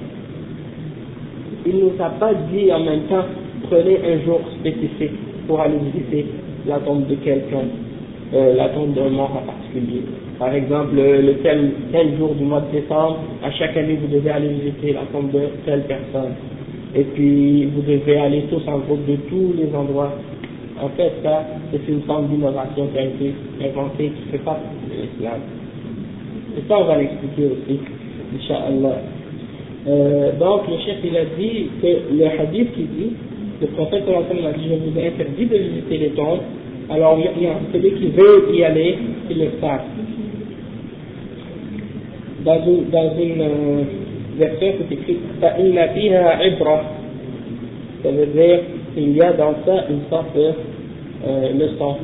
il 1.66 1.76
ne 1.76 1.80
nous 1.82 1.92
a 2.00 2.08
pas 2.10 2.32
dit 2.50 2.72
en 2.72 2.80
même 2.80 3.02
temps, 3.02 3.24
prenez 3.70 3.98
un 3.98 4.24
jour 4.24 4.40
spécifique 4.58 5.12
pour 5.46 5.60
aller 5.60 5.76
visiter 5.92 6.26
la 6.66 6.78
tombe 6.78 7.06
de 7.06 7.16
quelqu'un, 7.16 7.64
euh, 8.34 8.54
la 8.56 8.70
tombe 8.70 8.94
d'un 8.94 9.10
mort 9.10 9.30
en 9.36 9.46
particulier. 9.46 10.02
Par 10.42 10.52
exemple, 10.56 10.96
le 10.96 11.34
tel, 11.34 11.70
tel 11.92 12.18
jour 12.18 12.34
du 12.34 12.42
mois 12.42 12.62
de 12.62 12.80
décembre, 12.80 13.18
à 13.44 13.50
chaque 13.52 13.76
année, 13.76 13.96
vous 14.02 14.08
devez 14.08 14.28
aller 14.28 14.48
visiter 14.48 14.92
la 14.92 15.02
tombe 15.12 15.30
de 15.30 15.38
telle 15.64 15.82
personne. 15.82 16.34
Et 16.96 17.04
puis, 17.04 17.66
vous 17.66 17.82
devez 17.82 18.16
aller 18.16 18.42
tous 18.50 18.68
en 18.68 18.78
groupe 18.78 19.06
de 19.06 19.14
tous 19.30 19.54
les 19.56 19.72
endroits. 19.72 20.10
En 20.82 20.88
fait, 20.96 21.12
ça, 21.22 21.46
c'est 21.70 21.88
une 21.88 22.02
forme 22.02 22.26
d'innovation 22.26 22.88
qui 22.88 22.98
a 22.98 23.04
été 23.04 23.34
inventée, 23.64 24.10
qui 24.10 24.32
fait 24.32 24.42
pas 24.42 24.58
de 24.58 25.02
l'islam. 25.02 25.42
Et 26.58 26.62
ça, 26.66 26.76
on 26.76 26.84
va 26.86 26.98
l'expliquer 26.98 27.46
aussi, 27.46 27.78
Inch'Allah. 28.34 28.98
Euh, 29.86 30.32
donc, 30.40 30.62
le 30.68 30.76
chef, 30.84 30.96
il 31.04 31.16
a 31.18 31.24
dit 31.38 31.70
que 31.80 32.16
le 32.18 32.40
hadith 32.40 32.72
qui 32.72 32.82
dit, 32.82 33.12
le 33.60 33.68
prophète 33.68 34.02
a 34.08 34.52
dit, 34.58 34.64
je 34.68 34.90
vous 34.90 34.98
ai 34.98 35.06
interdit 35.06 35.46
de 35.46 35.56
visiter 35.56 35.98
les 35.98 36.10
tombes, 36.10 36.40
alors 36.90 37.16
maintenant, 37.16 37.60
celui 37.72 37.92
qui 37.92 38.06
veut 38.06 38.48
y 38.52 38.64
aller, 38.64 38.98
il 39.30 39.38
le 39.38 39.50
fasse 39.60 39.82
Dans 42.45 42.63
une, 42.65 42.89
dans 42.89 43.11
une 43.17 43.41
euh, 43.41 43.83
version, 44.37 44.73
c'est 44.77 44.93
écrit, 44.93 45.17
فَإِنَّ 45.41 45.75
فِيهَا 45.93 46.37
عِبْرَةً 46.37 46.81
Ça 48.03 48.11
veut 48.11 48.27
dire 48.27 48.59
qu'il 48.93 49.15
y 49.15 49.21
a 49.21 49.33
dans 49.33 49.53
ça 49.65 49.85
une 49.89 50.01
sorte 50.09 50.35
de 50.35 50.51
euh, 51.27 51.53
leçon. 51.53 51.97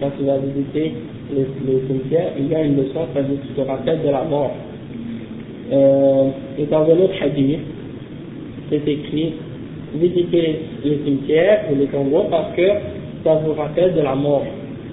Quand 0.00 0.10
tu 0.18 0.24
vas 0.24 0.38
visiter 0.38 0.92
les, 1.34 1.46
les 1.66 1.80
cimetières, 1.86 2.32
il 2.38 2.48
y 2.48 2.54
a 2.54 2.62
une 2.62 2.76
leçon, 2.76 3.06
c'est-à-dire 3.12 3.40
que 3.40 3.46
tu 3.46 3.52
te 3.54 3.60
rappelles 3.60 4.02
de 4.02 4.10
la 4.10 4.24
mort. 4.24 4.52
Euh, 5.72 6.28
et 6.58 6.66
dans 6.66 6.82
un 6.82 6.98
autre 6.98 7.14
hadith, 7.22 7.60
c'est 8.70 8.86
écrit 8.88 9.34
visiter 9.94 10.60
les, 10.84 10.90
les 10.90 11.04
cimetières 11.04 11.64
ou 11.70 11.76
les 11.76 11.86
tombeaux 11.86 12.26
parce 12.30 12.54
que 12.54 12.68
ça 13.24 13.34
vous 13.44 13.54
rappelle 13.54 13.94
de 13.94 14.00
la 14.00 14.14
mort. 14.14 14.44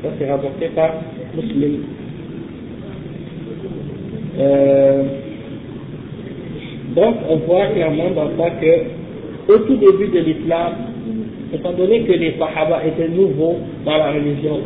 Ça 0.02 0.10
c'est 0.18 0.30
rapporté 0.30 0.68
par 0.76 0.92
Muslim. 1.36 1.84
Euh, 4.39 5.03
donc 6.95 7.17
on 7.29 7.37
voit 7.39 7.67
clairement 7.69 8.11
dans 8.15 8.31
ça 8.39 8.51
que 8.51 9.53
au 9.53 9.59
tout 9.59 9.77
début 9.77 10.09
de 10.09 10.21
l'islam, 10.21 10.73
étant 11.53 11.73
donné 11.73 12.03
que 12.03 12.13
les 12.13 12.35
Sahaba 12.39 12.83
étaient 12.85 13.09
nouveaux 13.09 13.57
dans 13.85 13.97
la 13.97 14.13
religion, 14.13 14.61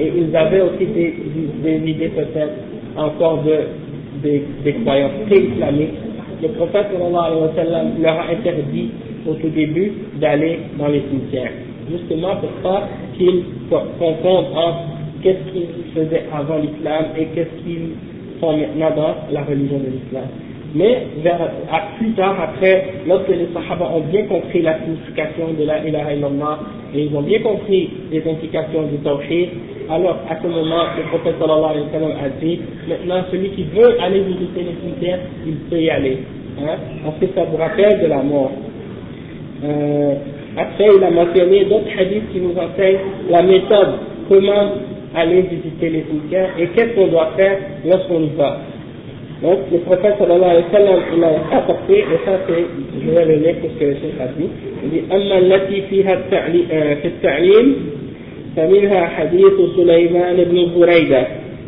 et 0.00 0.12
ils 0.16 0.34
avaient 0.36 0.60
aussi 0.60 0.86
des, 0.86 1.90
idées 1.90 2.08
peut-être 2.08 2.54
encore 2.96 3.42
de, 3.42 4.32
des, 4.64 4.72
croyances 4.84 5.12
pré-islamiques. 5.26 5.94
Le 6.40 6.48
prophète 6.50 6.86
alayhi 6.94 7.40
wa 7.40 7.50
sallam 7.56 7.86
leur 8.00 8.14
a 8.14 8.30
interdit 8.30 8.90
au 9.28 9.34
tout 9.34 9.48
début 9.48 9.92
d'aller 10.20 10.60
dans 10.78 10.86
les 10.86 11.02
cimetières, 11.10 11.50
justement 11.90 12.36
pour 12.36 12.50
pas 12.62 12.88
qu'ils 13.16 13.42
confondent 13.68 14.46
entre 14.54 14.78
qu'est-ce 15.22 15.52
qu'ils 15.52 15.92
faisaient 15.94 16.24
avant 16.32 16.58
l'islam 16.58 17.06
et 17.18 17.24
qu'est-ce 17.34 17.64
qu'ils 17.64 17.90
font 18.40 18.56
maintenant 18.56 18.90
dans 18.96 19.14
la 19.32 19.42
religion 19.42 19.78
de 19.78 19.86
l'islam. 19.86 20.24
Mais 20.74 21.06
vers, 21.22 21.40
à, 21.72 21.96
plus 21.98 22.12
tard, 22.12 22.36
après, 22.40 22.84
lorsque 23.06 23.28
les 23.28 23.48
Sahaba 23.54 23.86
ont 23.86 24.00
bien 24.00 24.24
compris 24.24 24.60
la 24.60 24.78
signification 24.80 25.54
de 25.58 25.64
la 25.64 25.86
ilaha 25.86 26.12
illallah 26.12 26.58
et 26.94 27.04
ils 27.04 27.16
ont 27.16 27.22
bien 27.22 27.40
compris 27.40 27.88
les 28.12 28.22
implications 28.28 28.82
du 28.82 28.98
tawhid, 28.98 29.48
alors 29.90 30.18
à 30.28 30.36
ce 30.42 30.46
moment, 30.46 30.84
le 30.96 31.04
prophète 31.08 31.36
sallallahu 31.40 31.70
alayhi 31.70 31.86
wa 31.86 31.92
sallam 31.92 32.12
a 32.22 32.28
dit, 32.44 32.60
maintenant 32.86 33.24
celui 33.30 33.48
qui 33.50 33.64
veut 33.64 33.96
aller 34.02 34.20
visiter 34.20 34.60
les 34.60 34.76
cimetières, 34.82 35.20
il 35.46 35.54
peut 35.70 35.80
y 35.80 35.88
aller. 35.88 36.18
Hein, 36.60 36.76
parce 37.04 37.18
que 37.18 37.26
ça 37.34 37.44
vous 37.44 37.56
rappelle 37.56 38.00
de 38.02 38.06
la 38.06 38.22
mort. 38.22 38.52
Euh, 39.64 40.14
après, 40.56 40.88
il 40.96 41.02
a 41.02 41.10
mentionné 41.10 41.64
d'autres 41.64 41.88
hadiths 41.98 42.30
qui 42.32 42.40
nous 42.40 42.52
enseignent 42.52 42.98
la 43.30 43.42
méthode, 43.42 43.94
comment 44.28 44.72
aller 45.18 45.42
visiter 45.42 45.90
les 45.90 46.04
cimetières 46.08 46.50
et 46.58 46.66
qu'est-ce 46.68 46.94
qu'on 46.94 47.08
doit 47.08 47.32
faire 47.36 47.58
lorsqu'on 47.84 48.22
y 48.22 48.30
va. 48.36 48.58
Donc, 49.42 49.58
le 49.70 49.78
prophète 49.78 50.14
sallallahu 50.18 50.50
alayhi 50.50 50.64
wa 50.72 50.78
sallam, 50.78 51.00
il 51.16 51.24
a 51.24 51.56
apporté, 51.58 51.98
et 51.98 52.18
ça 52.24 52.32
c'est, 52.48 52.64
je 53.04 53.10
vais 53.10 53.24
le 53.24 53.34
lire 53.34 53.54
parce 53.62 53.74
que 53.74 53.84
le 53.84 53.94
chef 53.94 54.20
a 54.20 54.26
dit, 54.36 54.48
il 54.82 54.90
dit, 54.90 55.02
أما 55.12 55.38
التي 55.38 55.82
فيها 55.90 56.16
في 57.02 57.04
التعليم 57.04 57.76
فمنها 58.56 59.06
حديث 59.06 59.52
سليمان 59.76 60.36
بن 60.36 60.80
بريدة 60.80 61.26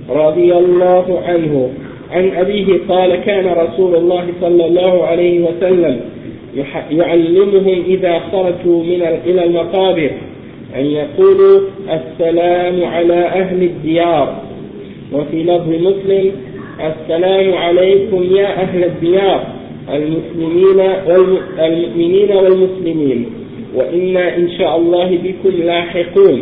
رضي 0.08 0.54
الله 0.54 1.22
عنه 1.26 1.70
عن 2.10 2.30
أبيه 2.36 2.78
قال 2.88 3.16
كان 3.16 3.46
رسول 3.46 3.94
الله 3.94 4.26
صلى 4.40 4.66
الله 4.66 5.06
عليه 5.06 5.40
وسلم 5.40 6.00
يعلمهم 6.90 7.82
إذا 7.86 8.18
خرجوا 8.18 8.84
من 8.84 9.02
إلى 9.26 9.44
المقابر 9.44 10.10
أن 10.76 10.84
يقولوا 10.86 11.60
السلام 11.90 12.84
على 12.84 13.20
أهل 13.26 13.62
الديار. 13.62 14.42
وفي 15.12 15.42
لفظ 15.42 15.68
مسلم 15.68 16.32
السلام 16.80 17.54
عليكم 17.54 18.22
يا 18.36 18.46
أهل 18.62 18.84
الديار 18.84 19.46
المسلمين 19.94 20.80
والمؤمنين 21.08 22.30
والمسلمين. 22.30 23.26
وإنا 23.74 24.36
إن 24.36 24.48
شاء 24.58 24.76
الله 24.76 25.18
بكم 25.24 25.62
لاحقون. 25.62 26.40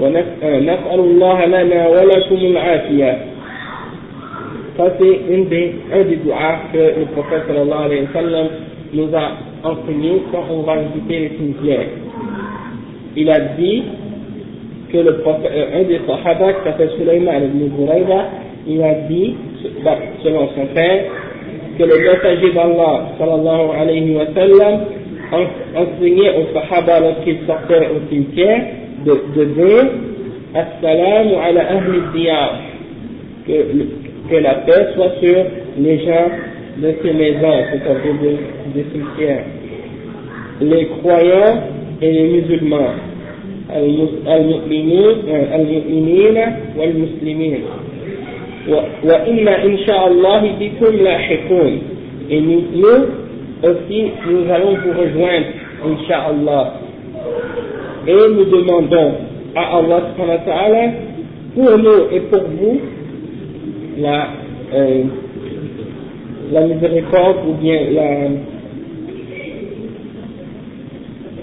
ونسأل 0.00 1.00
الله 1.00 1.44
لنا 1.46 1.88
ولكم 1.88 2.36
العافية. 2.36 3.18
Ça, 4.78 4.94
c'est 5.00 5.34
une 5.34 5.46
des, 5.46 5.72
un 5.92 6.04
des 6.04 6.16
doigts 6.22 6.58
que 6.72 6.78
le 6.78 7.06
prophète 7.12 7.42
sallallahu 7.48 7.84
alayhi 7.86 8.02
wa 8.02 8.12
sallam 8.12 8.46
nous 8.94 9.10
a 9.12 9.32
enseigné 9.64 10.22
quand 10.30 10.44
on 10.52 10.62
va 10.62 10.76
visiter 10.76 11.18
les 11.18 11.30
cimetières. 11.36 11.88
Il 13.16 13.30
a 13.30 13.40
dit 13.58 13.82
que 14.92 14.98
le 14.98 15.18
prophète, 15.18 15.52
un 15.74 15.82
des 15.82 16.00
sahaba 16.06 16.52
qui 16.52 16.64
s'appelle 16.64 16.90
Sulaiman 16.98 17.42
ibn 17.44 17.70
il 18.66 18.82
a 18.82 18.94
dit, 19.08 19.34
selon 20.22 20.48
son 20.54 20.66
père, 20.74 21.04
que 21.78 21.84
le 21.84 21.98
messager 21.98 22.52
d'Allah 22.52 23.08
sallallahu 23.18 23.70
alayhi 23.80 24.16
wa 24.16 24.26
sallam 24.34 24.80
enseignait 25.76 26.30
aux 26.36 26.52
sahaba 26.52 27.00
lorsqu'ils 27.00 27.38
sortaient 27.46 27.88
au 27.88 28.08
cimetière 28.10 28.62
de, 29.06 29.12
de 29.36 29.44
dire 29.44 29.84
Assalamu 30.54 31.34
ala 31.34 31.60
ahli 31.60 32.00
diyar 32.14 32.52
que, 33.46 33.52
que 34.30 34.36
la 34.36 34.54
paix 34.64 34.88
soit 34.94 35.12
sur 35.20 35.36
les 35.78 35.98
gens 36.04 36.28
de 36.78 36.94
ces 37.02 37.12
maisons, 37.12 37.64
c'est-à-dire 37.70 38.14
des 38.74 38.84
cimetières. 38.92 39.44
Les 40.60 40.86
croyants 40.86 41.62
et 42.01 42.11
les 42.11 42.27
musulmans. 42.27 42.93
المؤمنين 44.27 45.15
المؤمنين 45.55 46.37
والمسلمين 46.77 47.59
وإنا 49.03 49.63
إن 49.65 49.77
شاء 49.87 50.07
الله 50.07 50.51
بكم 50.59 50.95
لاحقون 51.03 51.81
et 52.29 52.39
nous, 52.39 52.63
nous 52.75 53.69
aussi 53.69 54.11
nous 54.29 54.49
allons 54.51 54.75
vous 54.83 54.91
rejoindre 54.91 55.45
Inch'Allah 55.85 56.73
et 58.07 58.13
nous 58.13 58.45
demandons 58.45 59.11
à 59.55 59.77
Allah 59.77 59.99
subhanahu 60.15 60.37
wa 60.37 60.45
ta'ala 60.45 60.91
pour 61.55 61.77
nous 61.77 62.15
et 62.15 62.19
pour 62.21 62.41
vous 62.41 62.79
la, 63.99 64.27
euh, 64.73 65.03
la 66.51 66.61
miséricorde 66.61 67.37
ou 67.49 67.53
bien 67.53 67.79
la 67.91 68.29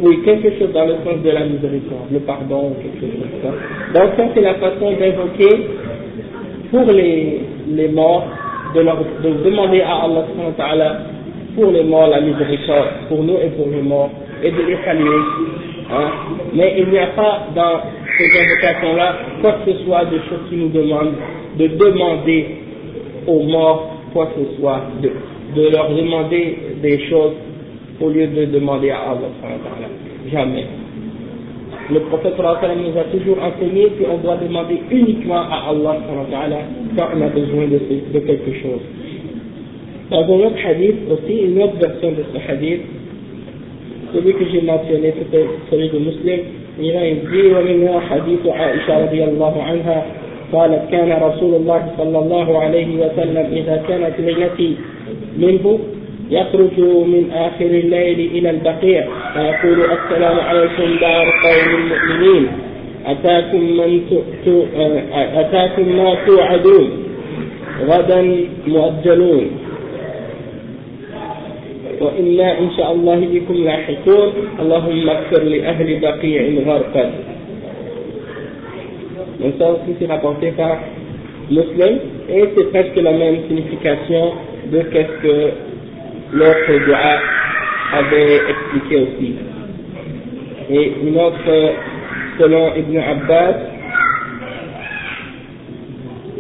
oui, 0.02 0.22
quelque 0.24 0.58
chose 0.60 0.72
dans 0.74 0.86
le 0.86 0.96
sens 1.06 1.22
de 1.24 1.30
la 1.30 1.46
miséricorde, 1.46 2.12
le 2.12 2.20
pardon, 2.20 2.74
quelque 2.82 3.00
chose 3.02 3.20
comme 3.22 3.42
ça. 3.42 4.00
Donc 4.00 4.12
ça 4.18 4.24
c'est 4.34 4.42
la 4.42 4.56
façon 4.56 4.92
d'invoquer 4.92 5.68
pour 6.72 6.92
les, 6.92 7.42
les 7.70 7.88
morts, 7.90 8.26
de, 8.76 8.82
demander 9.44 9.82
à 9.82 10.04
Allah 10.04 10.98
pour 11.56 11.72
les 11.72 11.84
morts 11.84 12.08
la 12.08 12.22
miséricorde, 12.22 12.90
pour 13.08 13.24
nous 13.24 13.36
et 13.36 13.50
pour 13.56 13.68
les 13.70 13.82
morts, 13.82 14.10
et 14.44 14.52
de 14.52 14.58
les 14.58 14.78
saluer. 14.84 15.22
Hein. 15.92 16.10
Mais 16.54 16.76
il 16.78 16.90
n'y 16.90 17.00
a 17.00 17.08
pas 17.08 17.48
dans 17.56 17.80
ces 18.18 18.26
invocations-là 18.26 19.16
quoi 19.42 19.54
que 19.64 19.72
ce 19.72 19.78
soit 19.86 20.06
de 20.06 20.18
choses 20.30 20.50
qui 20.50 20.56
nous 20.58 20.70
demandent 20.70 21.14
de 21.58 21.68
demander 21.68 22.48
aux 23.28 23.44
morts 23.44 23.92
quoi 24.14 24.28
que 24.28 24.42
ce 24.42 24.60
soit, 24.60 24.82
de, 25.02 25.12
de 25.56 25.70
leur 25.70 25.90
demander 25.90 26.58
des 26.82 27.00
choses 27.08 27.34
au 28.01 28.09
lieu 28.09 28.27
de 28.27 28.45
demander 28.47 28.91
à 28.91 29.11
Allah. 29.11 29.29
Jamais. 30.33 30.65
Le 31.93 32.01
prophète 32.01 32.35
nous 32.39 32.99
a 32.99 33.05
toujours 33.05 33.39
enseigné 33.43 33.89
qu'on 33.99 34.19
doit 34.19 34.37
demander 34.37 34.81
uniquement 34.91 35.43
à 35.51 35.71
Allah 35.71 35.97
quand 36.07 37.09
on 37.15 37.23
a 37.23 37.29
besoin 37.29 37.67
de, 37.67 37.81
de 38.13 38.19
quelque 38.21 38.53
chose. 38.63 38.81
Dans 40.11 40.23
un 40.23 40.47
autre 40.47 40.57
hadith 40.65 40.97
aussi, 41.11 41.39
une 41.47 41.63
autre 41.63 41.77
version 41.79 42.11
de 42.13 42.25
ce 42.33 42.51
hadith, 42.51 42.81
celui 44.15 44.33
que 44.35 44.45
j'ai 44.53 44.63
mentionné, 44.63 45.15
c'était 45.19 45.47
celui 45.71 45.89
de 45.89 45.99
Muslim, 45.99 46.41
il 46.81 46.97
a 46.97 47.11
dit 47.11 47.53
ومنها 47.55 48.01
حديث 48.01 48.47
عائشة 48.47 49.05
رضي 49.05 49.25
الله 49.25 49.63
عنها 49.63 50.07
قالت 50.53 50.91
كان 50.91 51.23
رسول 51.23 51.55
الله 51.55 51.93
صلى 51.99 52.19
الله 52.19 52.59
عليه 52.59 52.89
وسلم 52.97 53.47
إذا 53.53 53.83
كانت 53.89 54.15
ليلتي 54.21 54.77
منه 55.39 55.79
يخرج 56.32 56.80
من 56.80 57.32
آخر 57.34 57.66
الليل 57.66 58.20
إلى 58.20 58.50
البقيع. 58.50 59.08
فيقول 59.34 59.80
السلام 59.82 60.40
عليكم 60.40 61.00
دار 61.02 61.26
قوم 61.44 61.76
المؤمنين. 61.76 62.48
أتاكم, 63.06 63.62
من 63.62 64.02
أتاكم 65.14 65.98
ما 65.98 66.16
توعدون. 66.28 66.90
غدا 67.88 68.46
مؤجلون. 68.68 69.46
وإنا 72.02 72.60
إن 72.60 72.70
شاء 72.78 72.92
الله 72.92 73.20
بكم 73.34 73.54
لاحقون. 73.54 74.34
اللهم 74.60 75.10
اغفر 75.10 75.44
لأهل 75.44 76.00
بقيع 76.00 76.42
غرقا 76.68 77.12
Donc 79.40 79.54
ça 79.60 79.70
aussi 79.70 79.96
c'est 80.00 80.08
rapporté 80.08 80.54
et 82.30 82.44
c'est 82.56 82.70
presque 82.72 82.96
la 82.96 83.12
même 83.12 83.38
signification 83.48 84.32
de 84.72 84.80
qu'est-ce 84.82 85.22
que 85.22 85.50
l'autre 86.34 86.86
dua 86.86 87.20
avait 87.94 88.42
expliqué 88.50 88.96
aussi. 88.98 89.36
Et 90.70 90.94
une 91.04 91.18
autre, 91.18 91.74
selon 92.40 92.74
Ibn 92.76 92.98
Abbas, 92.98 93.54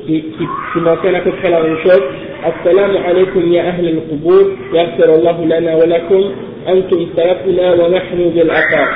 qui, 0.05 0.21
qui, 0.21 0.47
qui 0.73 0.79
mentionne 0.79 1.15
à 1.15 1.19
peu 1.21 1.31
près 1.31 1.49
la 1.49 1.61
même 1.61 1.77
chose, 1.83 2.03
السلام 2.45 2.97
عليكم 2.97 3.53
يا 3.53 3.61
أهل 3.67 3.89
القبور 3.89 4.45
يغفر 4.73 5.15
الله 5.15 5.45
لنا 5.45 5.75
ولكم 5.75 6.23
أنتم 6.67 7.07
سلفنا 7.15 7.73
ونحن 7.73 8.17
بالأثار 8.35 8.87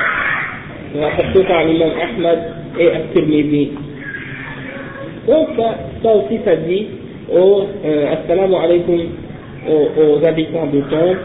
rapporté 0.94 1.44
par 1.44 1.64
l'imam 1.64 1.90
Ahmad 2.02 2.38
et 2.78 2.88
At-Tirmidhi. 2.88 3.70
Donc 5.28 5.48
ça, 5.56 5.74
ça 6.02 6.08
aussi 6.10 6.40
ça 6.44 6.56
dit 6.56 6.86
au 7.32 7.62
euh, 7.84 8.12
Assalamu 8.14 8.56
alaikum 8.56 8.98
aux, 9.67 9.89
aux 10.01 10.25
habitants 10.25 10.67
de 10.67 10.81
tombe, 10.81 11.17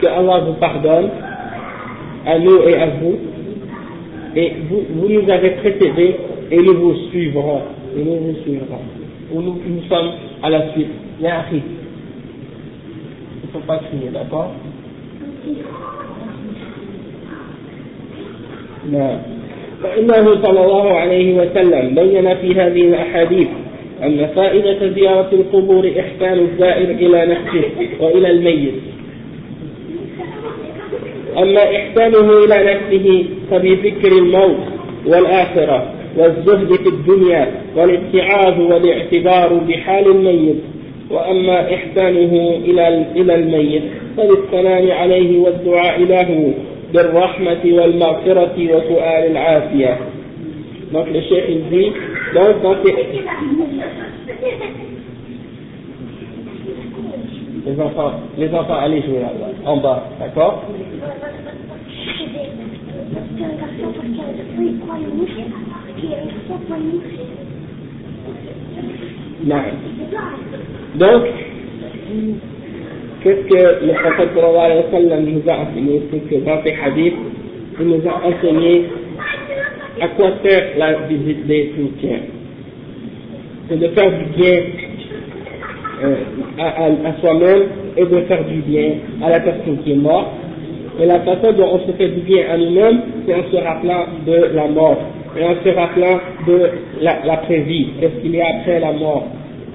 que 0.00 0.06
Allah 0.06 0.40
vous 0.46 0.54
pardonne, 0.54 1.08
à 2.26 2.38
nous 2.38 2.62
et 2.62 2.74
à 2.76 2.86
vous, 2.86 3.18
et 4.34 4.52
vous, 4.68 4.82
vous 4.90 5.08
nous 5.08 5.30
avez 5.30 5.50
précédés 5.50 6.16
et 6.50 6.56
nous 6.56 6.74
vous 6.74 6.94
suivrons, 7.10 7.62
et 7.96 8.04
nous 8.04 8.16
vous 8.16 8.36
suivrons. 8.42 8.80
Ou 9.32 9.40
nous, 9.40 9.60
nous 9.66 9.82
sommes 9.88 10.10
à 10.42 10.50
la 10.50 10.72
suite. 10.72 10.90
Il 11.18 11.24
y 11.24 11.28
a 11.28 11.38
un 11.38 11.44
Il 11.50 11.56
ne 13.46 13.52
faut 13.52 13.66
pas 13.66 13.78
crier, 13.78 14.10
d'accord 14.12 14.52
نعم 18.92 19.18
فإنه 19.82 20.42
صلى 20.42 20.60
الله 20.64 20.92
عليه 20.92 21.34
وسلم 21.38 21.94
بين 21.94 22.34
في 22.34 22.54
هذه 22.54 22.82
الأحاديث 22.82 23.48
أن 24.03 24.27
فائدة 24.35 24.89
زيارة 24.89 25.29
القبور 25.33 25.91
إحسان 25.99 26.39
الزائر 26.39 26.89
إلى 26.89 27.25
نفسه 27.25 27.69
وإلى 27.99 28.31
الميت 28.31 28.73
أما 31.37 31.75
إحسانه 31.75 32.43
إلى 32.43 32.73
نفسه 32.73 33.25
فبذكر 33.51 34.11
الموت 34.11 34.57
والآخرة 35.05 35.93
والزهد 36.17 36.73
في 36.73 36.89
الدنيا 36.89 37.51
والاتعاظ 37.75 38.59
والاعتبار 38.59 39.53
بحال 39.53 40.07
الميت 40.07 40.57
وأما 41.11 41.73
إحسانه 41.73 42.59
إلى 42.65 43.05
إلى 43.15 43.35
الميت 43.35 43.83
فبالسلام 44.17 44.91
عليه 44.91 45.39
والدعاء 45.39 45.99
له 45.99 46.53
بالرحمة 46.93 47.59
والمغفرة 47.65 48.55
وسؤال 48.57 49.31
العافية. 49.31 49.97
Donc 50.93 51.07
le 51.07 51.21
chef 51.21 51.45
il 51.47 51.69
dit, 51.69 51.91
donc 52.35 52.55
les 57.65 57.79
enfants, 57.79 58.13
les 58.37 58.53
enfants 58.53 58.75
allez 58.81 59.01
jouer 59.01 59.19
là, 59.19 59.31
en 59.65 59.77
bas, 59.77 60.03
d'accord. 60.19 60.63
Donc, 70.95 71.23
qu'est-ce 73.23 73.47
que 73.47 73.85
le 73.85 73.93
prophète 73.93 74.29
sallallahu 74.35 74.65
alayhi 74.65 74.83
wa 74.83 74.91
sallam 74.91 75.25
nous 75.25 75.49
a 75.49 75.53
enseigné? 75.57 76.01
C'est 76.11 76.19
que 76.29 76.35
dans 76.45 76.63
ces 76.63 76.75
hadiths, 76.75 77.15
il 77.79 77.87
nous 77.87 78.01
a 78.07 78.27
enseigné 78.27 78.85
à 80.01 80.07
quoi 80.09 80.31
sert 80.43 80.77
la 80.77 80.93
visite 81.07 81.47
des 81.47 81.73
cimetières. 81.75 82.21
C'est 83.69 83.77
de 83.77 83.87
faire 83.89 84.11
du 84.11 84.25
bien 84.37 84.61
à 86.59 87.21
soi-même 87.21 87.63
et 87.97 88.05
de 88.05 88.21
faire 88.21 88.43
du 88.45 88.61
bien 88.61 88.91
à 89.23 89.29
la 89.29 89.39
personne 89.39 89.77
qui 89.83 89.91
est 89.93 89.95
morte. 89.95 90.27
Et 91.01 91.05
la 91.05 91.19
façon 91.21 91.53
dont 91.53 91.69
on 91.73 91.79
se 91.87 91.91
fait 91.93 92.09
du 92.09 92.21
bien 92.21 92.43
à 92.51 92.57
nous-mêmes, 92.57 93.01
c'est 93.25 93.33
en 93.33 93.43
se 93.51 93.57
rappelant 93.63 94.05
de 94.25 94.55
la 94.55 94.67
mort 94.67 94.97
et 95.37 95.43
en 95.43 95.55
se 95.63 95.69
rappelant 95.69 96.19
de 96.47 96.69
l'après-vie, 97.01 97.87
qu'est-ce 97.99 98.21
qu'il 98.21 98.35
y 98.35 98.41
a 98.41 98.47
après 98.59 98.79
la 98.79 98.91
mort, 98.91 99.27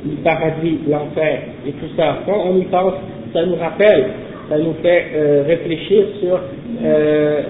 le 0.05 0.17
paradis, 0.23 0.79
l'enfer 0.89 1.39
et 1.67 1.73
tout 1.73 1.89
ça? 1.97 2.19
Quand 2.27 2.45
on 2.47 2.59
y 2.59 2.65
pense, 2.65 2.95
ça 3.33 3.45
nous 3.47 3.57
rappelle, 3.57 4.05
ça 4.51 4.59
nous 4.59 4.75
fait 4.83 5.07
euh, 5.15 5.45
réfléchir 5.47 6.05
sur 6.21 6.39
euh, 6.85 7.41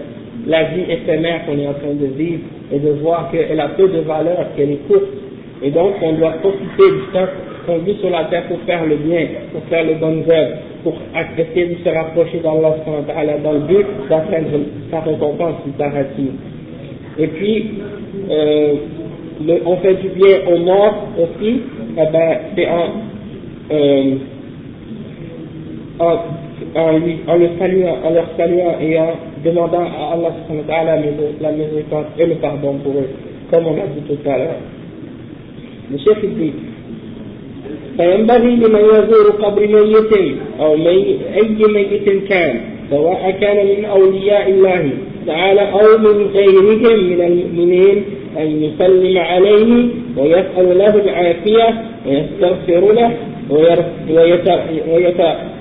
la 0.47 0.65
vie 0.65 0.85
éphémère 0.89 1.45
qu'on 1.47 1.59
est 1.59 1.67
en 1.67 1.75
train 1.75 1.95
de 1.95 2.07
vivre 2.07 2.43
et 2.73 2.79
de 2.79 2.91
voir 3.01 3.31
qu'elle 3.33 3.61
a 3.61 3.69
peu 3.69 3.89
de 3.89 4.01
valeur, 4.01 4.47
qu'elle 4.57 4.71
est 4.71 4.87
courte. 4.87 5.03
Et 5.62 5.71
donc 5.71 5.95
on 6.03 6.12
doit 6.12 6.33
profiter 6.33 6.91
du 6.91 7.12
temps 7.12 7.27
qu'on 7.66 7.79
vit 7.79 7.96
sur 8.00 8.11
la 8.11 8.24
terre 8.24 8.44
pour 8.48 8.59
faire 8.61 8.85
le 8.87 8.96
bien, 8.96 9.26
pour 9.52 9.62
faire 9.64 9.85
les 9.85 9.94
bonnes 9.94 10.22
œuvres, 10.29 10.57
pour 10.83 10.94
essayer 11.37 11.66
de 11.66 11.76
se 11.85 11.88
rapprocher 11.88 12.38
d'Allah 12.38 13.38
dans 13.42 13.52
le 13.52 13.61
but 13.61 13.87
d'atteindre 14.09 14.59
sa 14.90 15.00
récompense 15.00 15.57
du 15.64 15.72
paradis. 15.72 16.31
Et 17.18 17.26
puis, 17.29 17.70
euh, 18.31 18.74
on 19.64 19.76
fait 19.76 19.94
du 19.94 20.09
bien 20.09 20.38
aux 20.50 20.59
morts 20.59 21.09
aussi, 21.18 21.61
eh 21.92 22.12
ben, 22.12 22.38
c'est 22.55 22.68
en, 22.68 22.87
euh, 23.72 24.14
en, 25.98 27.37
le 27.38 27.48
saluant, 27.59 27.96
en 28.05 28.11
leur 28.11 28.26
saluant 28.37 28.74
et 28.81 28.98
en 28.98 29.14
demandant 29.44 29.85
à 29.85 30.14
Allah 30.14 30.96
la 31.40 31.52
miséricorde 31.52 32.07
et 32.18 32.26
le 32.26 32.35
pardon 32.37 32.74
pour 32.83 32.92
eux, 32.92 33.09
comme 33.50 33.66
on 33.66 33.74
a 33.74 33.87
dit 33.87 34.02
tout 34.09 34.29
à 34.29 34.38
l'heure. 34.38 34.61
Le 35.90 35.98
chef 35.98 36.18
فينبغي 37.96 38.56
لمن 38.56 38.80
يزور 38.80 39.30
قبر 39.42 39.66
ميت 39.66 40.12
أو 40.61 40.76
مي 40.76 41.18
أي 41.37 41.56
ميت 41.68 42.28
كان 42.28 42.61
سواء 42.90 43.30
كان 43.40 43.66
من 43.66 43.85
أولياء 43.85 44.50
الله 44.50 44.90
تعالى 45.26 45.61
أو 45.61 45.98
من 45.98 46.26
غيرهم 46.35 47.04
من 47.11 47.20
المؤمنين 47.20 48.04
أن 48.38 48.62
يسلم 48.62 49.18
عليه 49.18 49.88
ويسأل 50.16 50.78
له 50.78 50.94
العافية 50.94 51.82
ويستغفر 52.06 52.92
له 52.92 53.11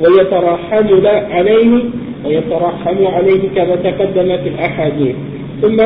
ويترحم 0.01 0.87
عليه 1.31 1.83
ويترحم 2.25 3.07
عليه 3.07 3.49
كما 3.55 3.75
تقدم 3.75 4.37
في 4.37 4.49
الأحاديث. 4.49 5.15
ثم 5.61 5.81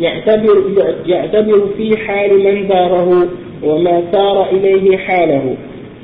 يعتبر, 0.00 0.62
يعتبر 1.06 1.66
في 1.76 1.96
حال 1.96 2.44
من 2.44 2.68
داره 2.68 3.28
وما 3.64 4.02
سار 4.12 4.50
إليه 4.50 4.96
حاله 4.96 5.54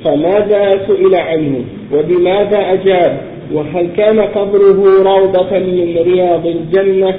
فماذا 0.03 0.79
سئل 0.87 1.15
عنه 1.15 1.61
وبماذا 1.93 2.73
أجاب؟ 2.73 3.21
وهل 3.53 3.87
كان 3.97 4.19
قبره 4.19 5.03
روضة 5.03 5.59
من 5.59 5.97
رياض 5.97 6.45
الجنة 6.47 7.15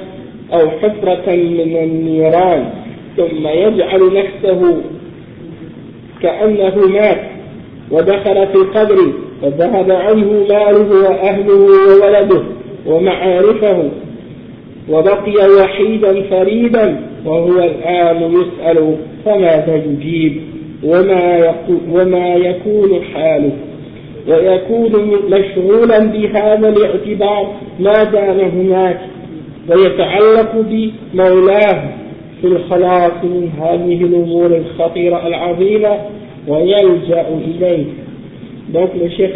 أو 0.53 0.69
حفرة 0.69 1.35
من 1.35 1.77
النيران؟ 1.83 2.69
ثم 3.17 3.47
يجعل 3.47 4.13
نفسه 4.13 4.77
كأنه 6.21 6.75
مات 6.87 7.19
ودخل 7.91 8.47
في 8.47 8.55
القبر 8.55 9.13
وذهب 9.43 9.91
عنه 9.91 10.45
ماله 10.49 11.09
وأهله 11.09 11.53
وولده 11.53 12.43
ومعارفه 12.87 13.89
وبقي 14.89 15.49
وحيدا 15.59 16.21
فريدا 16.21 16.99
وهو 17.25 17.63
الآن 17.63 18.31
يسأل 18.31 18.95
فماذا 19.27 19.75
يجيب 19.75 20.41
وما, 20.83 21.55
وما 21.91 22.35
يكون 22.35 23.03
حاله 23.13 23.51
ويكون 24.27 24.91
مشغولا 25.29 25.99
بهذا 25.99 26.69
الاعتبار 26.69 27.53
ما 27.79 28.03
دام 28.03 28.39
هناك 28.39 28.99
ويتعلق 29.69 30.65
بمولاه 30.69 31.83
في 32.41 32.47
الخلاص 32.47 33.23
من 33.23 33.49
هذه 33.61 34.03
الأمور 34.03 34.45
الخطيرة 34.45 35.27
العظيمة 35.27 35.97
ويلجأ 36.47 37.25
إليه. 37.47 37.85
Donc 38.73 38.89
le 39.01 39.09
cheikh 39.09 39.33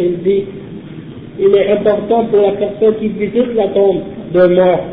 il 1.40 1.56
est 1.56 1.72
important 1.72 2.26
pour 2.26 2.42
la 2.42 2.52
personne 2.52 2.96
qui 3.00 3.08
visite 3.08 3.56
la 3.56 3.68
tombe 3.70 4.02
de 4.34 4.48
mort, 4.48 4.84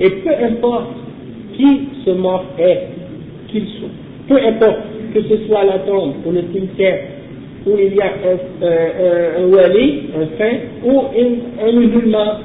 et 0.00 0.10
peu 0.10 0.30
importe 0.44 1.07
qui 1.58 2.12
mort 2.12 2.44
est, 2.58 2.88
qu'il 3.48 3.66
soit, 3.66 3.88
peu 4.28 4.36
importe 4.36 4.78
que 5.12 5.22
ce 5.22 5.46
soit 5.46 5.64
la 5.64 5.80
tombe 5.80 6.14
ou 6.24 6.30
le 6.30 6.42
cimetière, 6.52 7.00
où 7.66 7.70
il 7.78 7.94
y 7.94 8.00
a 8.00 8.06
un, 8.06 8.66
un, 8.66 9.44
un 9.44 9.48
wali, 9.52 10.02
un 10.16 10.38
saint, 10.38 10.56
ou 10.84 11.02
un 11.60 11.72
musulman 11.72 12.38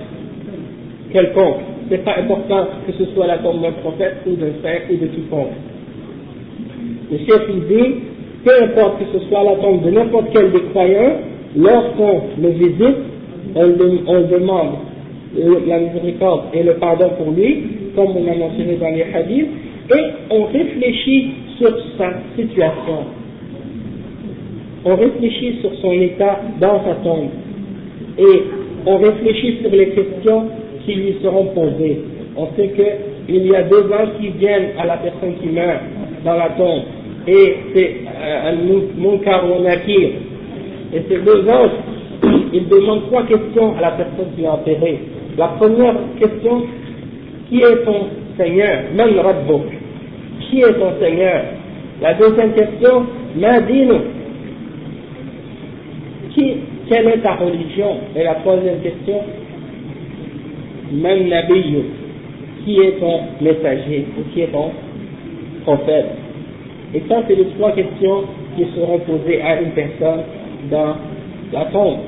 quelconque. 1.11 1.61
Ce 1.87 1.93
n'est 1.93 2.01
pas 2.01 2.17
important 2.17 2.67
que 2.87 2.93
ce 2.93 3.05
soit 3.13 3.27
la 3.27 3.37
tombe 3.37 3.61
d'un 3.61 3.71
prophète 3.71 4.17
ou 4.25 4.31
d'un 4.31 4.53
saint 4.63 4.79
ou 4.89 4.95
de 4.97 5.07
quiconque. 5.07 5.49
Le 7.11 7.17
chef 7.19 7.47
dit, 7.69 7.95
peu 8.43 8.63
importe 8.63 8.99
que 8.99 9.19
ce 9.19 9.25
soit 9.27 9.43
la 9.43 9.55
tombe 9.57 9.83
de 9.85 9.91
n'importe 9.91 10.27
quel 10.33 10.51
des 10.51 10.61
croyants, 10.71 11.17
lorsqu'on 11.55 12.21
le 12.41 12.49
visite, 12.49 12.97
on, 13.55 13.67
demande 13.67 14.75
la 15.67 15.79
miséricorde 15.79 16.45
et 16.53 16.63
le 16.63 16.73
pardon 16.75 17.09
pour 17.17 17.31
lui, 17.33 17.63
comme 17.95 18.15
on 18.17 18.31
a 18.31 18.35
mentionné 18.35 18.75
dans 18.75 18.89
les 18.89 19.03
hadiths, 19.13 19.47
et 19.89 20.03
on 20.29 20.45
réfléchit 20.45 21.31
sur 21.57 21.75
sa 21.97 22.13
situation. 22.35 23.05
On 24.85 24.95
réfléchit 24.95 25.59
sur 25.61 25.71
son 25.81 25.91
état 25.93 26.39
dans 26.59 26.83
sa 26.83 26.95
tombe. 26.95 27.29
Et 28.17 28.43
on 28.85 28.97
réfléchit 28.97 29.59
sur 29.61 29.71
les 29.71 29.89
questions 29.89 30.49
qui 30.85 30.95
lui 30.95 31.15
seront 31.21 31.45
posées. 31.47 32.01
On 32.35 32.47
sait 32.55 32.69
qu'il 32.69 33.47
y 33.47 33.55
a 33.55 33.63
deux 33.63 33.85
anges 33.91 34.19
qui 34.19 34.29
viennent 34.29 34.71
à 34.77 34.85
la 34.85 34.97
personne 34.97 35.35
qui 35.41 35.49
meurt 35.49 35.81
dans 36.25 36.35
la 36.35 36.49
tombe. 36.49 36.83
Et 37.27 37.55
c'est 37.73 37.95
euh, 38.21 38.51
Munkar 38.97 39.45
ou 39.49 39.63
Nakir. 39.63 40.09
Et 40.93 41.01
ces 41.07 41.17
deux 41.19 41.47
anges, 41.49 41.71
ils 42.53 42.67
demandent 42.67 43.05
trois 43.07 43.23
questions 43.23 43.75
à 43.77 43.81
la 43.81 43.91
personne 43.91 44.35
qui 44.35 44.43
est 44.43 44.47
enterrée. 44.47 44.99
La 45.37 45.47
première 45.47 45.95
question, 46.19 46.63
qui 47.53 47.61
est 47.61 47.85
ton 47.85 48.07
Seigneur? 48.35 48.79
Man 48.95 49.09
Qui 50.49 50.61
est 50.61 50.73
ton 50.73 50.99
Seigneur? 50.99 51.43
La 52.01 52.15
deuxième 52.15 52.53
question, 52.53 53.05
Madino. 53.35 53.95
Qui, 56.31 56.53
quelle 56.89 57.07
est 57.09 57.19
ta 57.19 57.35
religion? 57.35 57.97
Et 58.15 58.23
la 58.23 58.35
troisième 58.35 58.79
question, 58.79 59.19
Man 60.93 61.29
Nabiyu. 61.29 61.83
Qui 62.65 62.79
est 62.79 62.99
ton 62.99 63.19
messager 63.39 64.07
ou 64.17 64.33
qui 64.33 64.41
est 64.41 64.47
ton 64.51 64.71
prophète? 65.63 66.07
Et 66.95 67.03
ça, 67.07 67.21
c'est 67.27 67.35
les 67.35 67.45
trois 67.57 67.71
questions 67.73 68.23
qui 68.57 68.65
seront 68.75 68.97
posées 68.99 69.43
à 69.43 69.61
une 69.61 69.71
personne 69.71 70.23
dans 70.71 70.95
la 71.51 71.65
tombe. 71.65 71.99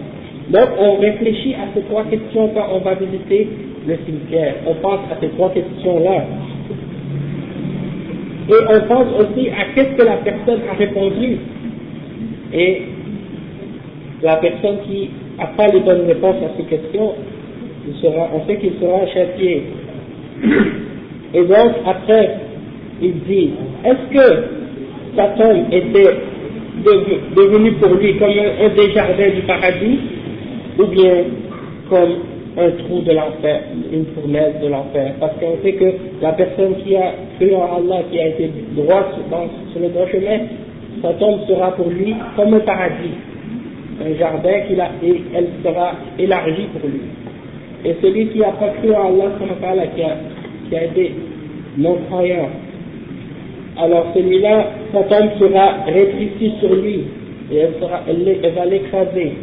Donc, 0.49 0.69
on 0.77 0.97
réfléchit 0.97 1.55
à 1.55 1.73
ces 1.73 1.81
trois 1.83 2.03
questions 2.05 2.49
quand 2.53 2.67
on 2.73 2.79
va 2.79 2.95
visiter 2.95 3.47
le 3.87 3.97
cimetière. 4.05 4.55
On 4.67 4.75
pense 4.75 4.99
à 5.11 5.19
ces 5.19 5.29
trois 5.29 5.49
questions-là. 5.51 6.23
Et 8.47 8.53
on 8.69 8.87
pense 8.87 9.07
aussi 9.19 9.49
à 9.49 9.73
qu'est-ce 9.73 9.95
que 9.97 10.03
la 10.03 10.17
personne 10.17 10.59
a 10.69 10.75
répondu. 10.75 11.37
Et 12.53 12.81
la 14.21 14.35
personne 14.37 14.77
qui 14.87 15.09
n'a 15.37 15.47
pas 15.47 15.67
les 15.67 15.79
bonnes 15.79 16.05
réponses 16.05 16.37
à 16.43 16.57
ces 16.57 16.63
questions, 16.63 17.13
on 18.03 18.47
sait 18.47 18.57
qu'il 18.57 18.73
sera 18.79 19.05
châtié. 19.07 19.63
Et 21.33 21.43
donc, 21.43 21.71
après, 21.85 22.37
il 23.01 23.19
dit, 23.27 23.51
est-ce 23.83 24.17
que 24.17 24.43
sa 25.15 25.27
tombe 25.29 25.65
était 25.71 26.15
devenue 27.35 27.73
pour 27.73 27.93
lui 27.95 28.17
comme 28.17 28.29
un, 28.29 28.69
des 28.75 28.91
jardins 28.93 29.29
du 29.35 29.41
paradis, 29.41 29.99
ou 30.79 30.85
bien 30.85 31.23
comme 31.89 32.19
un 32.57 32.69
trou 32.83 33.01
de 33.01 33.11
l'enfer, 33.11 33.61
une 33.91 34.05
fournaise 34.15 34.55
de 34.61 34.67
l'enfer. 34.67 35.13
Parce 35.19 35.33
qu'on 35.39 35.61
sait 35.61 35.73
que 35.73 35.93
la 36.21 36.31
personne 36.33 36.75
qui 36.83 36.95
a 36.95 37.13
cru 37.37 37.53
en 37.53 37.77
Allah, 37.77 38.03
qui 38.09 38.19
a 38.19 38.27
été 38.29 38.49
droit 38.75 39.11
sur 39.71 39.81
le 39.81 39.89
droit 39.89 40.07
chemin, 40.07 40.39
sa 41.01 41.13
tombe 41.13 41.41
sera 41.47 41.71
pour 41.75 41.89
lui 41.89 42.15
comme 42.35 42.53
un 42.53 42.59
paradis, 42.59 43.15
un 44.03 44.17
jardin 44.17 44.61
qu'il 44.67 44.79
a, 44.79 44.91
et 45.03 45.21
elle 45.33 45.47
sera 45.63 45.91
élargie 46.17 46.67
pour 46.73 46.89
lui. 46.89 47.01
Et 47.83 47.95
celui 48.01 48.27
qui 48.27 48.39
n'a 48.39 48.51
pas 48.53 48.69
cru 48.81 48.91
en 48.91 49.13
Allah, 49.19 49.87
qui 49.95 50.01
a, 50.01 50.17
qui 50.69 50.75
a 50.75 50.83
été 50.85 51.13
non-croyant, 51.77 52.49
alors 53.77 54.07
celui-là, 54.15 54.67
sa 54.93 55.03
tombe 55.03 55.29
sera 55.37 55.83
rétrécie 55.85 56.53
sur 56.61 56.73
lui, 56.73 57.03
et 57.51 57.57
elle, 57.57 57.73
sera, 57.81 58.01
elle 58.07 58.53
va 58.53 58.65
l'écraser, 58.65 59.33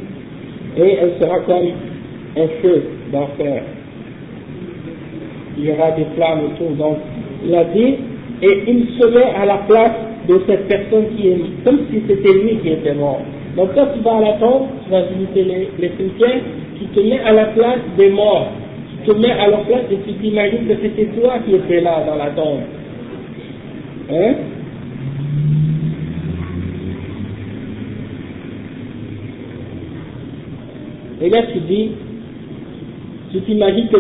et 0.77 0.99
elle 1.01 1.13
sera 1.21 1.41
comme 1.41 1.69
un 2.37 2.49
feu 2.63 2.83
d'enfer. 3.13 3.63
Il 5.59 5.67
y 5.67 5.71
aura 5.73 5.91
des 5.93 6.07
flammes 6.17 6.41
autour. 6.47 6.71
Donc, 6.71 6.97
il 7.45 7.55
a 7.55 7.65
dit, 7.65 7.95
et 8.43 8.63
il 8.67 8.87
se 8.99 9.07
met 9.07 9.33
à 9.37 9.45
la 9.45 9.59
place 9.69 9.93
de 10.29 10.41
cette 10.47 10.69
personne 10.69 11.07
qui 11.17 11.29
est 11.29 11.39
comme 11.65 11.81
si 11.91 12.03
c'était 12.09 12.33
lui 12.33 12.57
qui 12.63 12.71
était 12.71 12.95
mort. 12.95 13.21
Donc 13.57 13.75
quand 13.75 13.87
tu 13.95 14.01
vas 14.01 14.17
à 14.17 14.21
la 14.21 14.33
tombe, 14.35 14.67
tu 14.85 14.91
vas 14.91 15.03
visiter 15.03 15.45
les, 15.45 15.69
les 15.79 15.93
cimetières, 15.97 16.41
tu 16.79 16.87
te 16.87 17.01
mets 17.01 17.21
à 17.21 17.33
la 17.33 17.47
place 17.47 17.81
des 17.99 18.11
morts. 18.11 18.49
Tu 19.05 19.11
te 19.11 19.19
mets 19.19 19.33
à 19.33 19.49
la 19.49 19.59
place 19.59 19.83
et 19.91 19.97
tu 20.07 20.15
t'imagines 20.15 20.67
que 20.67 20.75
c'était 20.83 21.07
toi 21.21 21.35
qui 21.45 21.55
étais 21.55 21.81
là 21.81 22.05
dans 22.07 22.17
la 22.17 22.31
tombe. 22.31 22.61
Hein? 24.11 24.35
Et 31.23 31.31
là 31.31 31.43
tu 31.53 31.59
dis, 31.61 31.91
tu 33.31 33.41
t'imagines 33.43 33.89
que, 33.89 33.99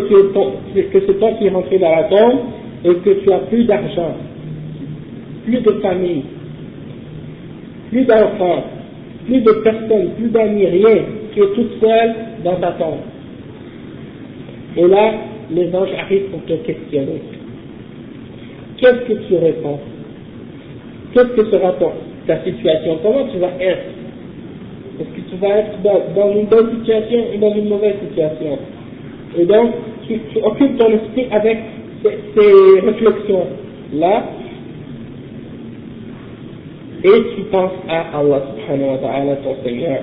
c'est 0.92 1.18
toi 1.18 1.30
qui 1.38 1.46
es 1.46 1.50
rentré 1.50 1.78
dans 1.78 1.94
la 1.94 2.04
tombe 2.04 2.40
et 2.84 2.94
que 2.96 3.10
tu 3.22 3.32
as 3.32 3.38
plus 3.38 3.64
d'argent, 3.64 4.16
plus 5.44 5.60
de 5.60 5.70
famille, 5.80 6.24
plus 7.90 8.04
d'enfants, 8.04 8.64
plus 9.26 9.40
de 9.40 9.52
personnes, 9.52 10.10
plus 10.18 10.28
d'amis, 10.28 10.66
rien, 10.66 10.96
tu 11.32 11.42
es 11.42 11.46
toute 11.54 11.80
seule 11.80 12.14
dans 12.44 12.56
ta 12.56 12.72
tombe. 12.72 12.98
Et 14.76 14.88
là, 14.88 15.12
les 15.50 15.74
anges 15.74 15.92
arrivent 15.98 16.30
pour 16.30 16.44
te 16.44 16.54
questionner. 16.64 17.22
Qu'est-ce 18.78 19.06
que 19.06 19.12
tu 19.28 19.36
réponds? 19.36 19.78
Qu'est-ce 21.12 21.40
que 21.40 21.44
sera 21.50 21.74
ta 22.26 22.42
situation? 22.42 22.98
Comment 23.02 23.28
tu 23.28 23.38
vas 23.38 23.52
être? 23.60 24.01
Est-ce 25.00 25.08
que 25.08 25.30
tu 25.30 25.36
vas 25.36 25.58
être 25.58 25.82
dans 26.14 26.32
une 26.32 26.46
bonne 26.46 26.78
situation 26.78 27.18
ou 27.34 27.38
dans 27.38 27.54
une 27.54 27.68
mauvaise 27.68 27.94
situation 28.08 28.58
et 29.38 29.46
donc, 29.46 29.72
tu, 30.06 30.20
occupes 30.42 30.76
ton 30.76 30.90
esprit 30.92 31.26
avec 31.30 31.58
ces, 32.02 32.80
réflexions-là, 32.80 34.24
et 37.04 37.22
tu 37.34 37.42
penses 37.50 37.72
à 37.88 38.18
Allah 38.18 38.42
subhanahu 38.54 38.90
wa 38.90 38.98
ta'ala, 38.98 39.36
ton 39.36 39.56
Seigneur, 39.64 40.00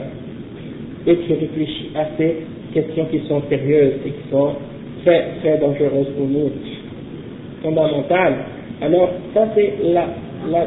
et 1.05 1.15
tu 1.15 1.33
réfléchis 1.33 1.91
à 1.95 2.05
ces 2.17 2.37
questions 2.73 3.05
qui 3.05 3.19
sont 3.27 3.41
sérieuses 3.49 3.93
et 4.05 4.09
qui 4.09 4.29
sont 4.31 4.53
très, 5.05 5.27
très 5.41 5.57
dangereuse 5.59 6.07
pour 6.17 6.27
nous, 6.27 6.51
fondamentale. 7.63 8.33
Alors, 8.81 9.09
ça 9.33 9.47
c'est 9.55 9.73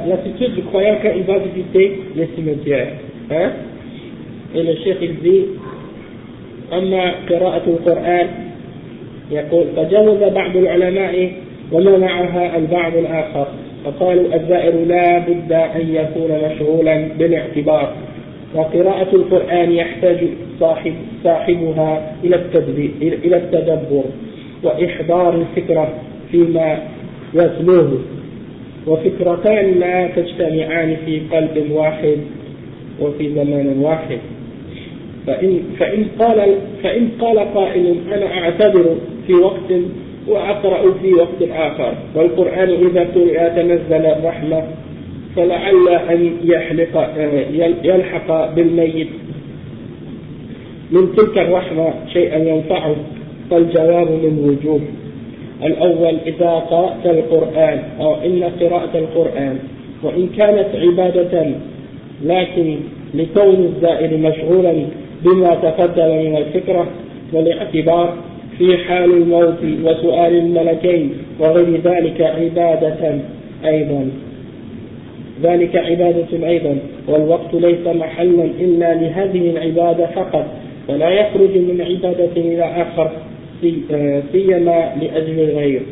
l'attitude 0.07 0.49
la, 0.49 0.55
du 0.55 0.63
croyant 0.63 0.97
quand 1.03 1.13
il 1.17 1.25
va 1.25 1.39
visiter 1.39 2.01
les 2.17 2.29
cimetières. 2.35 2.93
Hein? 3.31 3.51
Chef 4.55 4.99
il 5.01 5.17
dit, 5.23 5.47
أما 6.73 7.15
قراءة 7.31 7.63
القرآن 7.67 8.27
يقول 9.31 9.67
تجاوز 9.77 10.33
بعض 10.33 10.57
العلماء 10.57 11.33
ومنعها 11.73 12.57
البعض 12.57 12.97
الآخر 12.97 13.47
فقالوا 13.85 14.35
الزائر 14.35 14.75
لا 14.87 15.19
بد 15.19 15.53
أن 15.53 15.95
يكون 15.95 16.31
مشغولا 16.45 17.09
بالاعتبار 17.19 17.93
وقراءة 18.55 19.17
القرآن 19.17 19.73
يحتاج 19.73 20.19
صاحب 20.61 20.93
صاحبها 21.25 22.17
إلى 22.25 22.41
إلى 23.03 23.37
التدبر 23.37 24.05
وإحضار 24.63 25.35
الفكرة 25.35 25.89
فيما 26.31 26.79
يتلوه 27.35 27.99
وفكرتان 28.87 29.79
لا 29.81 30.07
تجتمعان 30.17 30.97
في 31.07 31.21
قلب 31.33 31.71
واحد 31.71 32.19
وفي 33.01 33.35
زمان 33.35 33.79
واحد. 33.79 34.19
فإن, 35.27 35.63
فإن, 35.79 36.07
قال 36.19 36.55
فإن 36.83 37.09
قال 37.21 37.39
قائل 37.39 37.97
أنا 38.13 38.27
أعتذر 38.27 38.97
في 39.27 39.35
وقت 39.35 39.73
وأقرأ 40.29 40.93
في 41.03 41.15
وقت 41.15 41.43
آخر. 41.53 41.95
والقرآن 42.15 42.69
إذا 42.69 43.01
قرئ 43.15 43.51
تنزل 43.57 44.07
الرحمة 44.07 44.63
فلعل 45.37 45.89
أن 45.89 46.37
يحلق 46.45 47.15
يلحق 47.85 48.55
بالميت. 48.55 49.09
من 50.91 51.15
تلك 51.17 51.39
الرحمة 51.39 51.95
شيئا 52.13 52.39
ينفعه 52.39 52.97
فالجواب 53.51 54.11
من 54.11 54.59
وجوه. 54.61 54.81
الأول 55.65 56.17
إذا 56.27 56.51
قرأت 56.51 57.07
القرآن 57.07 57.83
أو 58.01 58.15
إن 58.15 58.43
قراءة 58.61 58.99
القرآن 58.99 59.59
وإن 60.03 60.29
كانت 60.37 60.69
عبادة 60.75 61.51
لكن 62.25 62.77
لكون 63.15 63.73
الزائر 63.75 64.17
مشغولا 64.17 64.75
بما 65.25 65.55
تقدم 65.55 66.09
من 66.09 66.37
الفكرة 66.37 66.87
والاعتبار 67.33 68.17
في 68.59 68.77
حال 68.77 69.13
الموت 69.13 69.59
وسؤال 69.85 70.35
الملكين 70.35 71.13
وغير 71.41 71.81
ذلك 71.85 72.21
عبادة 72.21 73.19
أيضا. 73.65 74.11
ذلك 75.43 75.77
عبادة 75.77 76.49
أيضا. 76.49 76.79
والوقت 77.09 77.55
ليس 77.55 77.87
محلا 77.87 78.45
إلا 78.61 78.95
لهذه 78.95 79.51
العبادة 79.51 80.07
فقط 80.07 80.47
ولا 80.89 81.11
يخرج 81.11 81.59
من 81.59 81.81
عبادة 81.81 82.33
إلى 82.37 82.65
آخر 82.65 83.11
سيما 84.33 84.93
لأجل 85.01 85.41
الغير. 85.41 85.83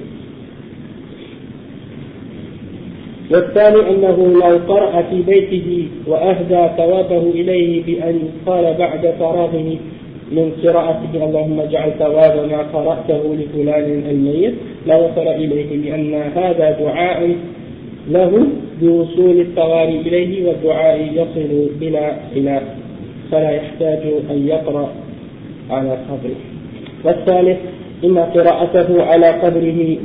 والثاني 3.31 3.91
أنه 3.91 4.33
لو 4.33 4.75
قرأ 4.75 5.03
في 5.03 5.23
بيته 5.23 5.89
وأهدى 6.07 6.69
ثوابه 6.77 7.31
إليه 7.35 7.85
بأن 7.85 8.21
قال 8.47 8.75
بعد 8.79 9.15
فراغه 9.19 9.77
من 10.33 10.53
قراءته 10.65 11.25
اللهم 11.25 11.61
اجعل 11.61 11.91
ثواب 11.99 12.49
ما 12.51 12.63
قرأته 12.63 13.35
لفلان 13.35 14.05
الميت. 14.11 14.55
لوصل 14.87 15.29
إليه 15.29 15.77
لأن 15.77 16.15
هذا 16.15 16.71
دعاء 16.81 17.37
له 18.11 18.47
بوصول 18.83 19.41
الثواب 19.41 19.89
إليه 19.89 20.49
والدعاء 20.49 21.09
يصل 21.15 21.71
بلا 21.81 22.17
خلاف. 22.35 22.63
فلا 23.31 23.51
يحتاج 23.51 24.01
أن 24.31 24.49
يقرأ 24.49 24.89
على 25.71 25.91
قبره. 25.91 26.41
والثالث 27.05 27.59
إن 28.05 28.19
قراءته 28.19 29.03
على 29.03 29.27
قبره 29.27 29.97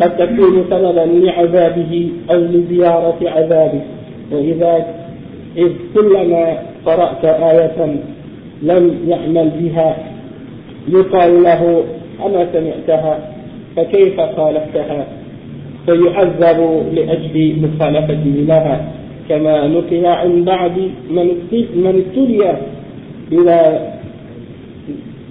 قد 0.00 0.16
تكون 0.16 0.64
سببا 0.70 1.00
لعذابه 1.00 2.08
أو 2.30 2.36
لزيارة 2.40 3.18
عذابه. 3.22 3.80
وإذا 4.32 4.86
إذ 5.56 5.70
كلما 5.94 6.58
قرأت 6.86 7.24
آية 7.24 7.96
لم 8.62 8.98
يعمل 9.08 9.50
بها 9.60 9.96
يقال 10.88 11.42
له 11.42 11.84
أما 12.26 12.46
سمعتها 12.52 13.18
فكيف 13.76 14.20
خالفتها؟ 14.20 15.06
فيعذب 15.86 16.86
لأجل 16.92 17.56
مخالفته 17.62 18.44
لها 18.48 18.92
كما 19.28 19.66
نقل 19.66 20.06
عن 20.06 20.44
بعض 20.44 20.72
من 21.10 21.36
ابتلي 21.86 22.56
بما 23.30 23.92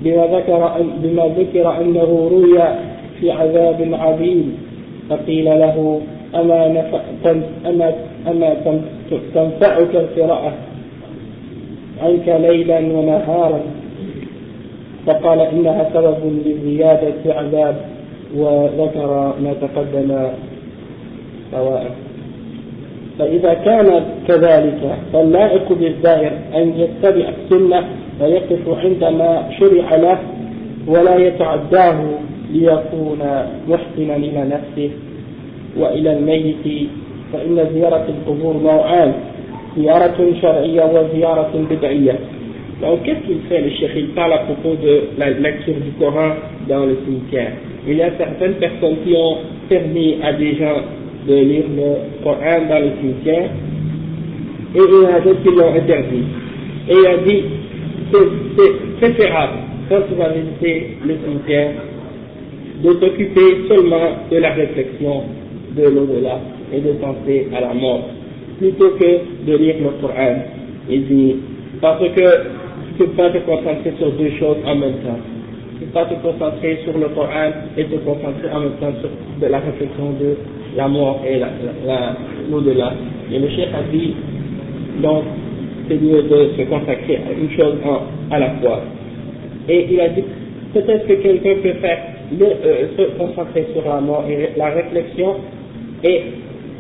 بما 0.04 0.28
ذكر 0.28 0.86
بما 1.04 1.24
ذكر 1.38 1.82
أنه 1.82 2.30
روي 2.32 2.60
في 3.20 3.32
عذاب 3.32 3.90
عظيم. 3.94 4.58
فقيل 5.10 5.46
له 5.46 6.02
أما, 6.36 6.68
نفع 6.68 7.00
أما, 7.66 7.94
أما 8.28 8.56
تنفعك 9.34 9.96
القراءة 9.96 10.54
عنك 12.04 12.28
ليلا 12.28 12.80
ونهارا. 12.80 13.60
فقال 15.06 15.40
إنها 15.40 15.90
سبب 15.94 16.18
لزيادة 16.46 17.34
عذاب 17.34 17.76
وذكر 18.36 19.34
ما 19.44 19.54
تقدم 19.62 20.28
سواء. 21.52 21.92
فإذا 23.20 23.54
كان 23.54 24.04
كذلك 24.28 24.98
فاللائق 25.14 25.74
بالزائر 25.74 26.32
أن 26.56 26.74
يتبع 26.78 27.26
السنة 27.30 27.84
ويقف 28.22 28.86
عندما 28.86 29.50
شرع 29.60 29.96
له 29.96 30.20
ولا 30.88 31.18
يتعداه 31.18 32.00
ليكون 32.54 33.20
محسنا 33.68 34.16
إلى 34.16 34.46
نفسه 34.46 34.90
وإلى 35.78 36.14
الميت 36.14 36.90
فإن 37.34 37.70
زيارة 37.74 38.06
القبور 38.10 38.58
نوعان 38.64 39.14
زيارة 39.78 40.34
شرعية 40.42 40.84
وزيارة 40.86 41.52
بدعية 41.70 42.20
Donc, 42.82 43.04
qu'est-ce 43.04 43.28
qu'il 43.28 43.42
fait, 43.48 43.62
le 43.62 43.70
cheikh 43.70 43.92
Il 43.96 44.08
parle 44.08 44.34
à 44.34 44.40
propos 44.40 44.74
de 44.74 45.02
la 45.20 45.30
lecture 45.30 45.76
du 45.76 45.92
Coran 46.00 46.32
dans 46.68 46.84
le 46.84 46.98
cimetière. 47.06 47.52
Il 47.88 47.96
y 47.96 48.02
a 48.02 48.10
certaines 48.18 48.56
personnes 48.56 48.96
qui 49.06 49.14
ont 49.16 49.38
permis 49.70 50.18
à 50.24 50.34
des 50.34 50.56
gens 50.56 50.82
de 51.28 51.36
lire 51.36 51.66
le 51.78 52.24
Coran 52.24 52.66
dans 52.68 52.80
le 52.80 52.92
cimetière, 53.00 53.52
et 54.74 54.80
il 54.80 55.04
y 55.04 55.06
en 55.06 55.16
a 55.16 55.20
d'autres 55.20 55.44
qui 55.44 55.56
l'ont 55.56 55.76
interdit. 55.76 56.24
Et 56.90 56.94
il 56.94 57.06
a 57.06 57.18
dit, 57.18 57.44
c'est 58.12 58.98
préférable, 59.00 59.58
quand 59.90 60.02
tu 60.08 60.16
vas 60.16 60.30
visiter 60.30 60.98
le 61.06 61.16
cimetière, 61.26 61.72
de 62.84 62.94
t'occuper 62.94 63.68
seulement 63.68 64.10
de 64.32 64.38
la 64.38 64.52
réflexion 64.54 65.24
de 65.76 65.84
l'au-delà 65.84 66.40
et 66.74 66.80
de 66.80 66.94
penser 66.94 67.48
à 67.56 67.62
la 67.62 67.74
mort, 67.74 68.10
plutôt 68.58 68.92
que 68.92 69.46
de 69.46 69.58
lire 69.58 69.76
le 69.80 70.02
Coran. 70.02 70.36
Il 70.90 71.06
dit, 71.08 71.36
parce 71.80 72.00
que 72.00 72.06
tu 72.16 73.04
ne 73.04 73.08
peux 73.08 73.12
pas 73.14 73.30
te 73.30 73.38
concentrer 73.40 73.94
sur 73.98 74.12
deux 74.12 74.32
choses 74.40 74.58
en 74.66 74.76
même 74.76 74.94
temps. 75.04 75.20
Tu 75.78 75.86
ne 75.86 75.88
peux 75.88 75.94
pas 75.94 76.06
te 76.06 76.14
concentrer 76.16 76.80
sur 76.84 76.98
le 76.98 77.08
Coran 77.10 77.52
et 77.78 77.86
te 77.86 77.96
concentrer 77.96 78.50
en 78.54 78.60
même 78.62 78.78
temps 78.80 78.94
sur 79.02 79.10
la 79.50 79.60
réflexion 79.60 80.12
de 80.20 80.36
la 80.76 80.88
mort 80.88 81.22
et 81.28 81.40
l'au-delà. 82.50 82.94
Et 83.32 83.40
le 83.40 83.50
chef 83.50 83.70
a 83.74 83.84
dit, 83.92 84.14
donc, 85.02 85.24
c'est 86.00 86.30
de 86.30 86.52
se 86.58 86.62
consacrer 86.70 87.18
à 87.18 87.32
une 87.32 87.52
chose 87.52 87.76
à 88.32 88.40
la 88.40 88.50
fois. 88.62 88.82
Et 89.68 89.88
il 89.92 90.00
a 90.00 90.10
dit, 90.10 90.24
peut-être 90.74 91.08
que 91.08 91.14
quelqu'un 91.14 91.56
peut 91.62 91.74
faire 91.82 92.00
euh, 92.42 92.88
se 92.98 93.18
concentrer 93.18 93.68
sur 93.74 93.84
la 93.86 94.00
mort 94.00 94.24
et 94.30 94.52
la 94.58 94.70
réflexion 94.70 95.36
et 96.04 96.22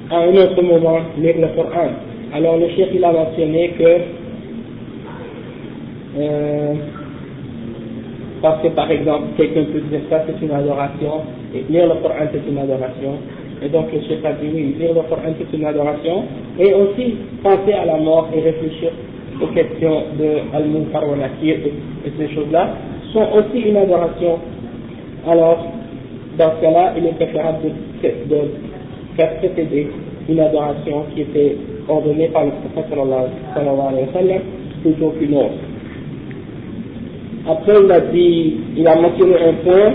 à 0.09 0.19
un 0.19 0.35
autre 0.35 0.61
moment 0.61 0.99
lire 1.17 1.35
le 1.39 1.47
Coran. 1.49 1.89
Alors 2.33 2.57
le 2.57 2.69
chef 2.69 2.89
il 2.93 3.03
a 3.03 3.11
mentionné 3.11 3.71
que 3.77 3.97
euh, 6.19 6.73
parce 8.41 8.63
que 8.63 8.69
par 8.69 8.89
exemple 8.89 9.23
quelqu'un 9.35 9.65
peut 9.65 9.81
dire 9.81 9.99
ça 10.09 10.23
c'est 10.25 10.45
une 10.45 10.51
adoration 10.51 11.21
et 11.53 11.65
lire 11.69 11.87
le 11.87 12.01
Coran 12.01 12.27
c'est 12.31 12.49
une 12.49 12.57
adoration 12.57 13.17
et 13.63 13.69
donc 13.69 13.91
le 13.93 14.01
chef 14.01 14.23
a 14.25 14.33
dit 14.33 14.49
oui 14.53 14.75
lire 14.79 14.93
le 14.93 15.01
Coran 15.09 15.33
c'est 15.37 15.57
une 15.57 15.65
adoration 15.65 16.23
et 16.59 16.73
aussi 16.73 17.15
penser 17.43 17.73
à 17.73 17.85
la 17.85 17.97
mort 17.97 18.29
et 18.35 18.39
réfléchir 18.41 18.91
aux 19.41 19.47
questions 19.47 20.03
de 20.19 20.55
Al-Munkar 20.55 21.07
wa 21.07 21.15
et 21.45 21.61
ces 22.17 22.33
choses-là 22.33 22.69
sont 23.13 23.27
aussi 23.35 23.61
une 23.69 23.77
adoration 23.77 24.39
alors 25.27 25.65
dans 26.37 26.51
ce 26.57 26.61
cas-là 26.61 26.93
il 26.97 27.05
est 27.05 27.13
préférable 27.13 27.59
de, 28.03 28.35
de 28.35 28.41
faire 29.15 29.37
précéder 29.37 29.87
une 30.29 30.39
adoration 30.39 31.05
qui 31.13 31.21
était 31.21 31.57
ordonnée 31.87 32.29
par 32.29 32.45
le 32.45 32.51
prophète 32.51 32.89
sallallahu 32.89 33.29
alayhi 33.55 34.07
wa 34.07 34.13
sallam 34.13 34.41
plutôt 34.81 35.09
qu'une 35.11 35.35
autre. 35.35 35.61
Après, 37.49 37.73
il 37.83 37.91
a 37.91 37.99
dit, 38.01 38.57
il 38.77 38.87
a 38.87 38.95
mentionné 38.95 39.35
un 39.35 39.53
point, 39.63 39.93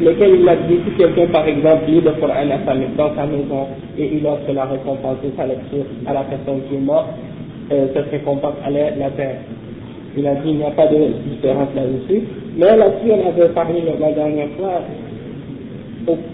lequel 0.00 0.40
il 0.40 0.48
a 0.48 0.56
dit, 0.56 0.78
si 0.84 0.96
quelqu'un, 0.96 1.26
par 1.26 1.46
exemple, 1.46 1.86
lit 1.88 2.00
le 2.00 2.12
Coran 2.12 2.44
dans 2.96 3.14
sa 3.14 3.26
maison 3.26 3.66
et 3.98 4.10
il 4.16 4.26
offre 4.26 4.52
la 4.52 4.64
récompense 4.64 5.16
de 5.24 5.30
sa 5.36 5.46
lecture 5.46 5.84
à 6.06 6.12
la 6.12 6.22
personne 6.22 6.60
qui 6.68 6.76
est 6.76 6.80
morte, 6.80 7.08
euh, 7.72 7.86
cette 7.94 8.10
récompense 8.10 8.54
allait 8.64 8.94
la 8.98 9.10
terre. 9.10 9.38
Il 10.16 10.26
a 10.26 10.34
dit, 10.36 10.50
il 10.50 10.56
n'y 10.56 10.64
a 10.64 10.70
pas 10.70 10.86
de 10.86 10.96
différence 11.28 11.68
là-dessus. 11.74 12.22
Mais 12.56 12.76
là-dessus, 12.76 13.10
on 13.10 13.28
avait 13.28 13.48
parlé 13.52 13.82
la 13.82 14.12
dernière 14.12 14.48
fois, 14.58 14.82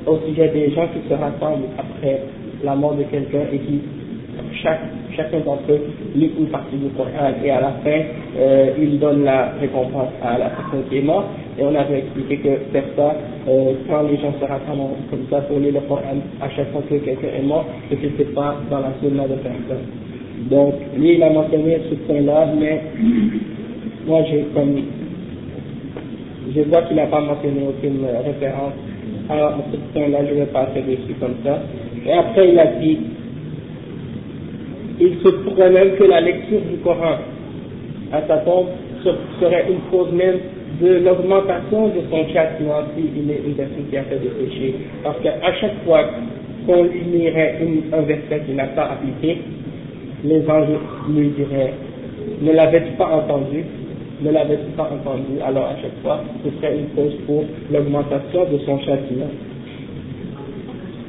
au, 0.07 0.19
sujet 0.27 0.49
des 0.49 0.71
gens 0.71 0.87
qui 0.89 1.09
se 1.09 1.15
rassemblent 1.15 1.69
après 1.79 2.23
la 2.63 2.75
mort 2.75 2.95
de 2.95 3.05
quelqu'un 3.05 3.41
et 3.53 3.59
qui 3.59 3.81
chacun 5.17 5.41
d'entre 5.45 5.71
eux 5.71 5.81
lit 6.15 6.31
une 6.39 6.47
partie 6.47 6.77
du 6.77 6.89
Coran 6.91 7.33
et 7.43 7.51
à 7.51 7.61
la 7.61 7.73
fin 7.85 8.01
euh, 8.39 8.71
il 8.79 8.99
donne 8.99 9.25
la 9.25 9.53
récompense 9.61 10.09
à 10.23 10.39
la 10.39 10.51
personne 10.51 10.85
qui 10.89 10.99
est 10.99 11.03
morte 11.03 11.27
et 11.59 11.63
on 11.65 11.75
avait 11.75 11.99
expliqué 11.99 12.37
que 12.39 12.49
faire 12.73 12.85
ça 12.97 13.15
euh, 13.49 13.75
quand 13.89 14.03
les 14.03 14.17
gens 14.17 14.33
se 14.41 14.45
rassemblent 14.45 14.97
comme 15.11 15.27
ça 15.31 15.43
pour 15.43 15.59
lire 15.59 15.75
le 15.75 15.81
Coran 15.81 16.17
à 16.41 16.49
chaque 16.51 16.73
fois 16.73 16.83
que 16.89 16.95
quelqu'un 16.95 17.29
est 17.39 17.43
mort 17.43 17.67
et 17.91 17.97
que 17.97 18.07
c'est 18.17 18.35
pas 18.35 18.57
dans 18.71 18.81
la 18.81 18.93
sunna 19.01 19.25
de 19.25 19.37
faire 19.37 19.53
ça. 19.69 19.75
Donc 20.51 20.75
lui 20.97 21.15
il 21.15 21.23
a 21.23 21.31
mentionné 21.31 21.79
ce 21.91 21.95
point 22.07 22.23
là 22.23 22.49
mais 22.59 22.83
moi 24.07 24.23
j'ai 24.31 24.47
comme 24.55 24.77
je 26.55 26.61
vois 26.63 26.83
qu'il 26.83 26.97
n'a 26.97 27.07
pas 27.07 27.21
mentionné 27.21 27.67
aucune 27.69 28.05
référence 28.25 28.73
à 29.29 29.55
ce 29.71 29.77
point 29.93 30.09
là 30.09 30.21
je 30.29 30.35
vais 30.35 30.47
passer 30.47 30.81
dessus 30.81 31.15
comme 31.21 31.35
ça. 31.45 31.59
Et 32.07 32.13
après 32.13 32.49
il 32.49 32.59
a 32.59 32.67
dit 32.81 32.99
il 35.01 35.17
se 35.23 35.29
pourrait 35.29 35.71
même 35.71 35.97
que 35.97 36.05
la 36.05 36.21
lecture 36.23 36.61
du 36.61 36.79
Coran 36.79 37.17
à 38.11 38.23
sa 38.27 38.39
tombe 38.39 38.69
serait 39.41 39.67
une 39.69 39.81
cause 39.91 40.13
même 40.13 40.39
de 40.83 40.99
l'augmentation 41.05 41.89
de 41.89 42.01
son 42.11 42.27
châtiment 42.33 42.83
s'il 42.95 43.31
est 43.31 43.41
une 43.47 43.55
personne 43.55 43.87
qui 43.89 43.97
a 43.97 44.03
fait 44.03 44.19
des 44.19 44.29
péchés. 44.29 44.75
Parce 45.05 45.19
qu'à 45.21 45.53
chaque 45.61 45.85
fois 45.85 46.05
qu'on 46.67 46.83
lui 46.85 47.05
lirait 47.13 47.59
un 47.93 48.03
verset 48.03 48.43
qu'il 48.45 48.57
n'a 48.57 48.67
pas 48.67 48.91
appliqué, 48.91 49.39
les 50.25 50.49
anges 50.49 50.67
lui 51.09 51.29
diraient 51.29 51.73
Ne 52.43 52.53
l'avais-tu 52.53 52.93
pas 52.99 53.07
entendu? 53.07 53.65
Ne 54.23 54.31
l'avais-tu 54.31 54.71
pas 54.77 54.91
entendu? 54.93 55.41
Alors 55.45 55.67
à 55.67 55.77
chaque 55.81 56.03
fois, 56.03 56.21
ce 56.45 56.51
serait 56.59 56.77
une 56.77 56.89
cause 56.97 57.15
pour 57.27 57.45
l'augmentation 57.71 58.45
de 58.53 58.59
son 58.67 58.79
châtiment. 58.81 59.31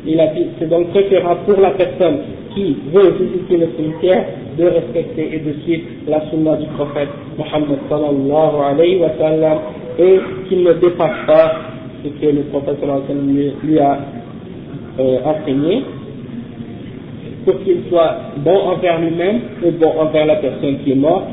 Il 0.05 0.21
C'est 0.59 0.69
donc 0.69 0.89
préférable 0.89 1.41
pour 1.47 1.59
la 1.59 1.71
personne 1.71 2.19
qui 2.53 2.77
veut 2.93 3.11
visiter 3.11 3.57
le 3.57 3.69
cimetière 3.77 4.25
de 4.57 4.65
respecter 4.65 5.35
et 5.35 5.39
de 5.39 5.53
suivre 5.63 5.83
la 6.07 6.21
sunna 6.29 6.55
du 6.57 6.65
prophète 6.77 7.09
Mohammed 7.37 7.79
sallallahu 7.89 8.55
alayhi 8.71 8.97
wa 8.97 9.09
sallam 9.17 9.57
et 9.99 10.19
qu'il 10.47 10.63
ne 10.63 10.73
dépasse 10.73 11.25
pas 11.27 11.53
ce 12.03 12.09
que 12.09 12.31
le 12.31 12.41
prophète 12.43 12.77
sallallahu 12.79 13.03
alayhi 13.09 13.25
wa 13.37 13.51
sallam 13.53 13.59
lui, 13.63 13.79
a 13.79 13.99
euh, 14.99 15.17
enseigné 15.25 15.83
pour 17.45 17.61
qu'il 17.63 17.77
soit 17.89 18.15
bon 18.37 18.57
envers 18.57 18.99
lui-même 18.99 19.39
et 19.65 19.71
bon 19.71 19.91
envers 19.99 20.25
la 20.25 20.35
personne 20.35 20.77
qui 20.83 20.91
est 20.91 20.95
morte 20.95 21.25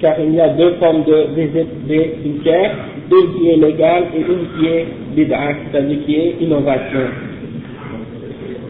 car 0.00 0.18
il 0.18 0.34
y 0.34 0.40
a 0.40 0.48
deux 0.48 0.74
formes 0.80 1.04
de 1.04 1.26
visite 1.36 1.86
des 1.86 2.16
cimetières, 2.22 2.74
une 3.08 3.38
qui 3.38 3.48
est 3.50 3.56
légale 3.56 4.04
et 4.16 4.20
une 4.20 4.58
qui 4.58 4.66
est 4.66 4.86
bid'a, 5.14 5.38
c'est-à-dire 5.70 5.98
qui 6.04 6.16
est 6.16 6.36
innovation. 6.40 7.06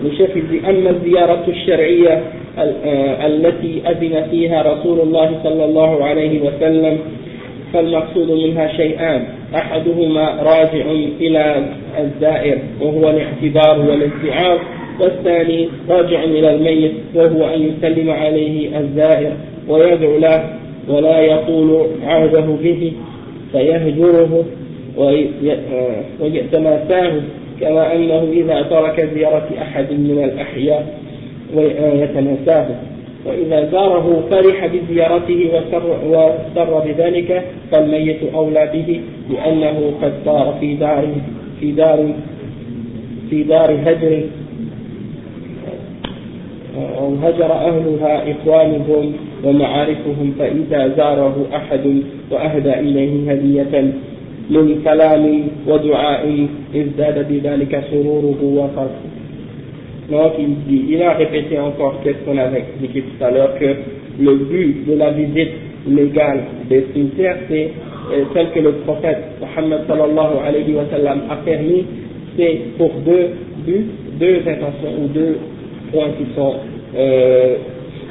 Le 0.04 0.10
chef 0.10 0.30
il 0.36 0.48
dit, 0.48 0.60
التي 3.26 3.82
أذن 3.90 4.26
فيها 4.30 4.62
رسول 4.62 5.00
الله 5.00 5.40
صلى 5.44 5.64
الله 5.64 6.04
عليه 6.04 6.40
وسلم 6.40 6.98
فالمقصود 7.72 8.30
منها 8.30 8.76
شيئان. 8.76 9.24
أحدهما 9.54 10.42
راجع 10.42 10.84
إلى 11.20 11.64
الزائر 11.98 12.58
وهو 12.80 13.10
الاعتبار 13.10 13.90
والاتعاظ 13.90 14.58
والثاني 15.00 15.68
راجع 15.88 16.24
إلى 16.24 16.54
الميت 16.54 16.92
وهو 17.14 17.54
أن 17.54 17.62
يسلم 17.62 18.10
عليه 18.10 18.78
الزائر 18.78 19.32
ويدعو 19.68 20.18
له 20.18 20.44
ولا 20.88 21.20
يقول 21.20 21.86
عهده 22.06 22.46
به 22.62 22.92
فيهجره 23.52 24.44
ويتماساه 26.20 27.12
كما 27.60 27.94
أنه 27.94 28.28
إذا 28.32 28.62
ترك 28.62 29.08
زيارة 29.14 29.48
أحد 29.62 29.92
من 29.92 30.24
الأحياء. 30.24 31.01
يتناساه 32.02 32.66
وإذا 33.26 33.70
زاره 33.70 34.24
فرح 34.30 34.66
بزيارته 34.66 35.50
وسر 36.06 36.78
بذلك 36.86 37.44
فالميت 37.70 38.18
أولى 38.34 38.70
به 38.72 39.00
لأنه 39.30 39.92
قد 40.02 40.12
صار 40.24 40.56
في 40.60 40.74
دار 40.74 41.08
في 41.60 41.72
دار 41.72 42.14
في 43.30 43.42
دار 43.42 43.78
هجر. 43.84 44.22
أو 46.98 47.14
هجر 47.14 47.52
أهلها 47.52 48.32
إخوانهم 48.32 49.12
ومعارفهم 49.44 50.34
فإذا 50.38 50.88
زاره 50.96 51.46
أحد 51.56 52.02
وأهدى 52.30 52.80
إليه 52.80 53.32
هدية 53.32 53.92
من 54.50 54.80
كلام 54.84 55.48
ودعاء 55.68 56.46
ازداد 56.76 57.28
بذلك 57.32 57.84
سروره 57.90 58.42
وفرحه. 58.42 59.11
Donc 60.12 60.32
il 60.68 61.02
a 61.02 61.14
répété 61.14 61.58
encore 61.58 61.94
qu'est-ce 62.04 62.18
qu'on 62.26 62.36
avait 62.36 62.58
expliqué 62.58 63.00
tout 63.00 63.24
à 63.24 63.30
l'heure, 63.30 63.58
que 63.58 63.64
le 64.20 64.34
but 64.34 64.86
de 64.86 64.94
la 64.94 65.10
visite 65.12 65.52
légale 65.88 66.42
des 66.68 66.84
cimetières, 66.92 67.38
c'est 67.48 67.70
euh, 68.12 68.24
celle 68.34 68.50
que 68.50 68.60
le 68.60 68.72
prophète 68.84 69.16
Mohammed 69.40 69.86
sallallahu 69.88 71.18
a 71.30 71.36
permis, 71.36 71.86
c'est 72.36 72.60
pour 72.76 72.90
deux 73.06 73.30
buts, 73.64 73.86
deux 74.20 74.40
intentions 74.46 75.02
ou 75.02 75.08
deux 75.08 75.38
points 75.90 76.10
qui 76.18 76.26
sont 76.36 76.56
euh, 76.94 77.56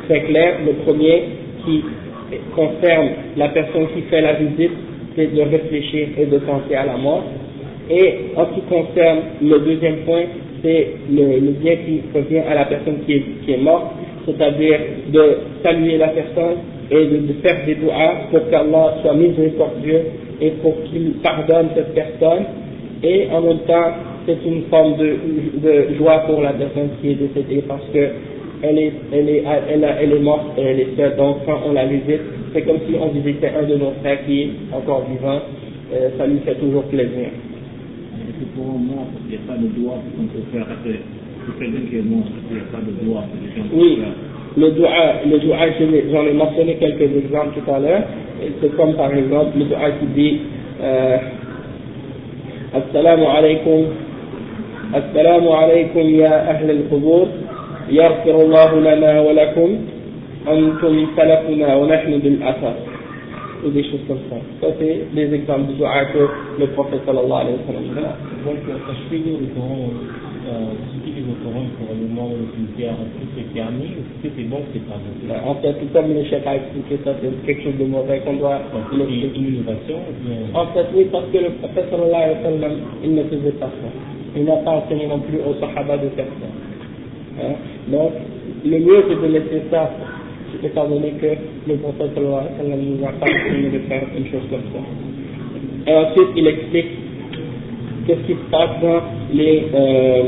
très 0.08 0.22
clairs. 0.22 0.56
Le 0.66 0.74
premier 0.84 1.24
qui 1.64 1.84
concerne 2.56 3.10
la 3.38 3.50
personne 3.50 3.86
qui 3.94 4.02
fait 4.10 4.22
la 4.22 4.34
visite, 4.34 4.72
c'est 5.16 5.32
de 5.36 5.42
réfléchir 5.42 6.08
et 6.18 6.26
de 6.26 6.40
penser 6.40 6.74
à 6.74 6.86
la 6.88 6.98
mort. 6.98 7.26
Et 7.92 8.32
en 8.36 8.46
ce 8.48 8.56
qui 8.56 8.62
concerne 8.62 9.20
le 9.42 9.60
deuxième 9.60 9.98
point, 9.98 10.24
c'est 10.62 10.88
le, 11.12 11.52
bien 11.62 11.76
qui 11.78 12.02
revient 12.14 12.40
à 12.50 12.56
la 12.56 12.66
personne 12.66 13.00
qui 13.06 13.14
est, 13.52 13.58
morte, 13.58 13.94
c'est-à-dire 14.26 14.80
de 15.12 15.38
saluer 15.64 15.98
la 15.98 16.10
personne 16.10 16.58
et 16.92 17.06
de, 17.06 17.34
faire 17.42 17.66
des 17.66 17.76
doigts 17.76 18.28
pour 18.30 18.50
qu'Allah 18.50 18.96
soit 19.02 19.14
miséricordieux 19.14 20.02
et 20.42 20.52
pour 20.62 20.76
qu'il 20.84 21.14
pardonne 21.24 21.70
cette 21.76 21.94
personne. 21.94 22.46
Et 23.04 23.28
en 23.32 23.42
même 23.42 23.60
temps, 23.60 23.92
c'est 24.28 24.38
une 24.46 24.64
forme 24.70 24.98
de, 24.98 25.96
joie 25.98 26.24
pour 26.28 26.42
la 26.42 26.54
personne 26.54 26.90
qui 27.02 27.12
est 27.12 27.16
décédée 27.16 27.64
parce 27.68 27.86
que 27.94 28.10
elle 28.64 28.78
est, 28.78 28.94
elle 29.12 30.14
est 30.14 30.20
morte 30.20 30.58
et 30.58 30.62
elle 30.62 30.80
est 30.82 30.96
seule. 30.96 31.16
Donc 31.16 31.38
quand 31.48 31.62
on 31.68 31.74
la 31.74 31.86
visite, 31.86 32.22
c'est 32.54 32.62
comme 32.62 32.78
si 32.88 32.96
on 33.00 33.08
visitait 33.08 33.52
un 33.60 33.64
de 33.64 33.76
nos 33.76 33.92
frères 34.02 34.24
qui 34.26 34.42
est 34.42 34.50
encore 34.72 35.06
vivant, 35.10 35.40
euh, 35.94 36.10
ça 36.18 36.28
lui 36.28 36.40
fait 36.46 36.56
toujours 36.56 36.84
plaisir. 36.84 37.30
Et 38.42 38.46
pour 38.56 38.66
un 38.66 38.80
mort, 38.80 39.06
il 39.26 39.30
n'y 39.30 39.36
a 39.36 39.46
pas 39.46 39.58
de 39.58 39.68
doigt 39.68 40.02
qu'on 40.18 40.26
peut 40.26 40.42
faire. 40.52 40.66
Pour 41.46 41.60
quelqu'un 41.60 41.86
qui 41.90 41.98
est 41.98 42.02
mort, 42.02 42.26
il 42.50 42.56
n'y 42.56 42.62
a 42.62 42.66
pas 42.72 42.82
de 42.82 43.06
doigt 43.06 43.24
que 43.30 43.76
Oui, 43.78 44.00
le 44.58 44.72
doigt, 44.72 44.90
le 45.30 45.38
doigt 45.40 45.58
j'en 46.12 46.26
ai 46.26 46.34
mentionné 46.34 46.76
quelques 46.76 47.16
exemples 47.24 47.60
tout 47.60 47.72
à 47.72 47.80
l'heure. 47.80 48.04
C'est 48.62 48.76
comme 48.76 48.96
par 48.96 49.14
exemple 49.14 49.60
le 49.60 49.66
doigt 49.66 49.92
qui 50.00 50.06
dit 50.16 50.40
euh, 50.82 51.18
Assalamu 52.74 53.26
alaikum, 53.26 53.86
Assalamu 54.94 55.48
alaikum 55.50 56.10
ya 56.10 56.34
ahl 56.50 56.70
al-qubur, 56.70 57.28
يغفر 57.92 58.36
الله 58.42 58.80
لنا 58.80 59.22
ولكم 59.22 59.70
أنتم 60.48 61.08
سلفنا 61.18 61.76
ونحن 61.76 62.12
بالأثر 62.24 62.74
ou 63.64 63.70
des 63.70 63.84
choses 63.84 64.02
comme 64.08 64.20
ça. 64.30 64.36
Ça, 64.60 64.68
c'est 64.80 65.06
des 65.14 65.34
exemples 65.34 65.74
de 65.74 65.74
doigts 65.74 66.06
que 66.14 66.28
le 66.60 66.68
prophète 66.68 67.02
sallallahu 67.06 67.42
alayhi 67.42 67.58
wa 67.68 67.74
sallam 67.94 68.16
Donc, 68.42 68.58
tashkili 68.66 69.38
le 69.38 69.48
Coran, 69.54 69.94
utilise 70.98 71.28
le 71.30 71.38
Coran 71.46 71.66
pour 71.78 71.94
le 71.94 72.08
moment 72.10 72.34
le 72.34 72.50
cimetière, 72.58 72.98
que 72.98 73.26
c'est 73.38 73.54
permis 73.54 73.94
ou 73.94 74.02
que 74.24 74.34
c'est 74.36 74.50
bon 74.50 74.62
c'est 74.74 74.82
pas 74.90 74.98
bon? 74.98 75.50
En 75.50 75.56
fait, 75.62 75.76
comme 75.94 76.14
le 76.14 76.24
chef 76.26 76.46
a 76.48 76.56
expliqué 76.56 76.98
ça, 77.06 77.14
c'est 77.22 77.30
quelque 77.46 77.64
chose 77.64 77.78
de 77.78 77.86
mauvais 77.86 78.20
qu'on 78.26 78.38
doit. 78.38 78.62
C'est 78.90 78.98
une 78.98 79.62
innovation 79.62 80.00
En 80.56 80.66
fait, 80.74 80.88
oui, 80.96 81.06
parce 81.12 81.26
que 81.32 81.38
le 81.38 81.50
prophète 81.62 81.86
sallallahu 81.92 82.18
alayhi 82.18 82.38
wa 82.38 82.50
sallam, 82.50 82.74
il 83.04 83.14
ne 83.14 83.24
faisait 83.26 83.58
pas 83.62 83.70
ça. 83.70 83.90
Il 84.36 84.46
n'a 84.46 84.58
pas 84.58 84.72
enseigné 84.72 85.06
non 85.06 85.20
plus 85.20 85.38
aux 85.38 85.54
sahaba 85.60 85.98
de 85.98 86.10
faire 86.10 86.26
ça. 86.26 87.46
Hein? 87.46 87.54
Donc, 87.90 88.14
le 88.66 88.80
mieux 88.80 89.04
c'est 89.08 89.22
de 89.22 89.28
laisser 89.34 89.62
ça 89.70 89.92
étant 90.64 90.88
donné 90.88 91.12
que 91.22 91.38
le 91.70 91.78
prophète 91.78 92.12
sallallahu 92.16 92.42
alayhi 92.42 92.58
wa 92.58 92.58
sallam 92.58 92.80
nous 92.82 93.06
a 93.06 93.12
pas 93.22 93.28
enseigné 93.30 93.70
de 93.70 93.80
faire 93.86 94.04
une 94.18 94.26
chose 94.26 94.50
comme 94.50 94.66
ça. 94.74 94.82
Et 95.86 95.96
ensuite, 95.96 96.30
il 96.36 96.48
explique 96.48 97.01
qu'est-ce 98.06 98.22
qui 98.28 98.34
se 98.34 98.50
passe 98.50 98.82
dans 98.82 99.02
les, 99.34 99.64
euh, 99.74 100.24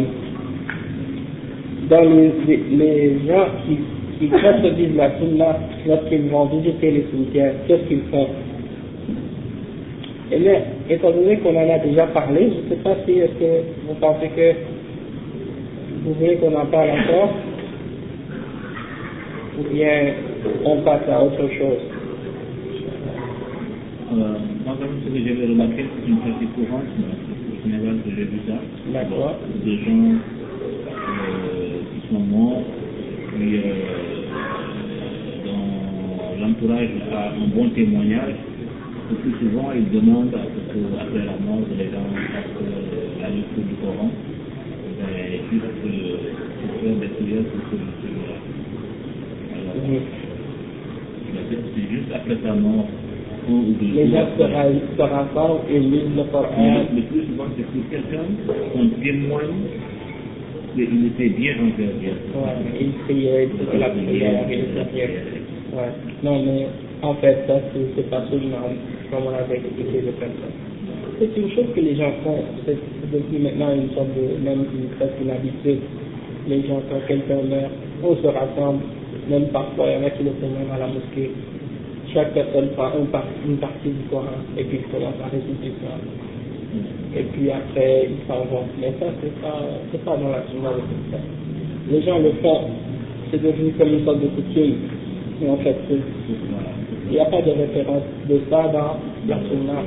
dans 1.89 2.01
les, 2.01 2.57
les, 2.71 3.27
gens 3.27 3.47
qui, 3.65 3.77
qui 4.19 4.27
la 4.29 5.19
sunna 5.19 5.57
lorsqu'ils 5.87 6.29
vont 6.29 6.45
visiter 6.45 6.91
les 6.91 7.05
cimetières, 7.11 7.53
qu'est-ce 7.67 7.87
qu'ils 7.87 8.03
font? 8.11 8.27
Et 10.31 10.39
bien, 10.39 10.61
étant 10.89 11.11
donné 11.11 11.37
qu'on 11.37 11.55
en 11.55 11.69
a 11.69 11.79
déjà 11.79 12.07
parlé, 12.07 12.49
je 12.49 12.65
ne 12.65 12.69
sais 12.69 12.83
pas 12.83 12.95
si 13.05 13.19
est-ce 13.19 13.33
que 13.33 13.61
vous 13.87 13.95
pensez 13.99 14.29
que 14.29 14.53
vous 16.05 16.13
voulez 16.13 16.35
qu'on 16.37 16.55
en 16.55 16.65
parle 16.65 16.89
encore 16.91 17.29
ou 19.59 19.73
bien 19.73 20.13
on 20.65 20.81
passe 20.81 21.07
à 21.09 21.23
autre 21.23 21.47
chose. 21.49 21.79
Euh, 24.11 24.37
Moi, 24.65 24.75
comme 24.79 25.13
que 25.13 25.19
j'avais 25.19 25.45
remarqué, 25.45 25.85
c'est 25.85 26.09
une 26.09 26.17
pratique 26.17 26.55
courante 26.55 27.32
Sénégal 27.63 27.95
que 28.03 28.09
j'ai 28.15 28.25
vu 28.25 28.39
ça. 28.47 28.59
D'accord. 28.91 29.37
Des 29.63 29.77
gens 29.85 30.15
euh, 30.89 31.79
qui 31.93 32.13
sont 32.13 32.19
morts, 32.19 32.63
puis 33.33 33.57
euh, 33.57 33.61
dans 35.45 36.41
l'entourage 36.47 36.89
a 37.13 37.29
un 37.31 37.47
bon 37.55 37.69
témoignage. 37.69 38.35
Le 39.11 39.15
plus 39.17 39.31
souvent, 39.39 39.71
ils 39.75 39.89
demandent 39.91 40.33
à 40.35 40.43
ce 40.43 40.73
que, 40.73 40.79
après 40.99 41.25
la 41.25 41.37
mort, 41.45 41.61
les 41.77 41.85
gens 41.85 42.07
fassent 42.33 42.63
euh, 42.63 43.21
la 43.21 43.29
lecture 43.29 43.63
du 43.63 43.75
Coran. 43.81 44.09
Ben, 44.99 45.39
juste 45.51 45.63
euh, 45.85 46.33
pour 46.61 46.81
faire 46.81 46.95
des 46.97 47.07
prières 47.15 47.43
pour 47.43 47.61
ce 47.71 47.75
celui-là. 48.03 48.37
Alors, 49.55 50.01
c'est 51.75 51.89
juste 51.91 52.11
après 52.13 52.37
sa 52.43 52.53
mort, 52.53 52.87
Les 53.47 54.07
gens 54.09 54.27
se, 54.37 55.01
rassemblent 55.01 55.67
et 55.69 55.79
lisent 55.79 56.15
le 56.15 56.23
Coran. 56.31 56.85
Le 56.95 57.01
plus 57.01 57.25
souvent, 57.27 57.45
c'est 57.57 57.65
pour 57.65 57.89
quelqu'un 57.89 58.23
qu'on 58.73 58.87
témoigne 59.01 59.67
qu'il 60.75 61.05
était 61.07 61.29
bien 61.29 61.53
envers 61.59 61.93
Dieu. 61.99 62.13
Ouais, 62.35 62.79
ils 62.79 62.93
priaient, 63.03 63.49
ils 63.51 63.65
faisaient 63.65 63.79
la 63.79 63.89
prière, 63.89 64.47
les 64.49 64.83
prières. 64.85 65.09
Ouais. 65.73 65.91
Non, 66.23 66.43
mais 66.43 66.67
en 67.01 67.15
fait, 67.15 67.43
ça, 67.47 67.55
c'est 67.95 68.09
pas 68.09 68.23
seulement 68.29 68.69
comme 69.11 69.23
on 69.27 69.35
avait 69.35 69.57
expliqué 69.57 70.01
de 70.01 70.11
faire 70.17 70.29
ça. 70.39 70.47
C'est 71.19 71.37
une 71.37 71.51
chose 71.51 71.65
que 71.75 71.81
les 71.81 71.95
gens 71.95 72.11
font, 72.23 72.43
c'est 72.65 72.77
c'est 73.01 73.11
devenu 73.11 73.39
maintenant 73.39 73.73
une 73.73 73.89
sorte 73.93 74.09
de, 74.15 74.43
même 74.43 74.65
une, 74.73 74.89
presque 74.97 75.19
une 75.21 75.29
habitude. 75.29 75.79
Les 76.47 76.61
gens, 76.67 76.81
quand 76.89 76.99
quelqu'un 77.07 77.43
meurt, 77.47 77.71
on 78.03 78.15
se 78.15 78.27
rassemble, 78.27 78.81
même 79.29 79.47
parfois, 79.49 79.85
il 79.87 80.01
y 80.01 80.03
en 80.03 80.07
a 80.07 80.09
qui 80.09 80.23
le 80.23 80.31
font 80.41 80.49
même 80.49 80.71
à 80.73 80.79
la 80.79 80.87
mosquée. 80.87 81.31
Chaque 82.13 82.33
personne 82.33 82.69
prend 82.75 82.91
une, 82.99 83.07
par- 83.07 83.25
une 83.45 83.57
partie 83.57 83.89
du 83.89 84.03
Coran 84.09 84.25
et 84.57 84.63
puis 84.63 84.79
il 84.81 84.91
commence 84.91 85.15
à 85.23 85.29
réciter. 85.29 85.73
Et 87.15 87.23
puis 87.23 87.51
après, 87.51 88.07
ils 88.09 88.27
s'en 88.27 88.45
vont. 88.45 88.65
Mais 88.79 88.93
ça, 88.99 89.05
c'est 89.21 89.41
pas, 89.41 89.59
pas 90.05 90.17
dans 90.17 90.29
la 90.29 90.43
sunna 90.49 90.69
de. 90.71 91.91
Les 91.91 92.01
gens 92.03 92.19
le 92.19 92.31
font, 92.41 92.61
c'est 93.31 93.41
devenu 93.41 93.71
comme 93.73 93.89
une 93.89 94.05
sorte 94.05 94.21
de 94.21 94.27
coutume. 94.27 94.75
Mais 95.41 95.49
en 95.49 95.57
fait, 95.57 95.75
il 95.89 97.11
n'y 97.11 97.19
a 97.19 97.25
pas 97.25 97.41
de 97.41 97.51
référence 97.51 98.03
de 98.29 98.39
ça 98.49 98.67
dans 98.71 98.97
la 99.27 99.37
sunna 99.49 99.81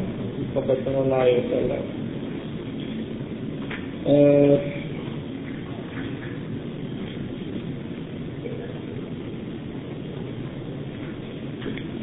du 4.06 4.75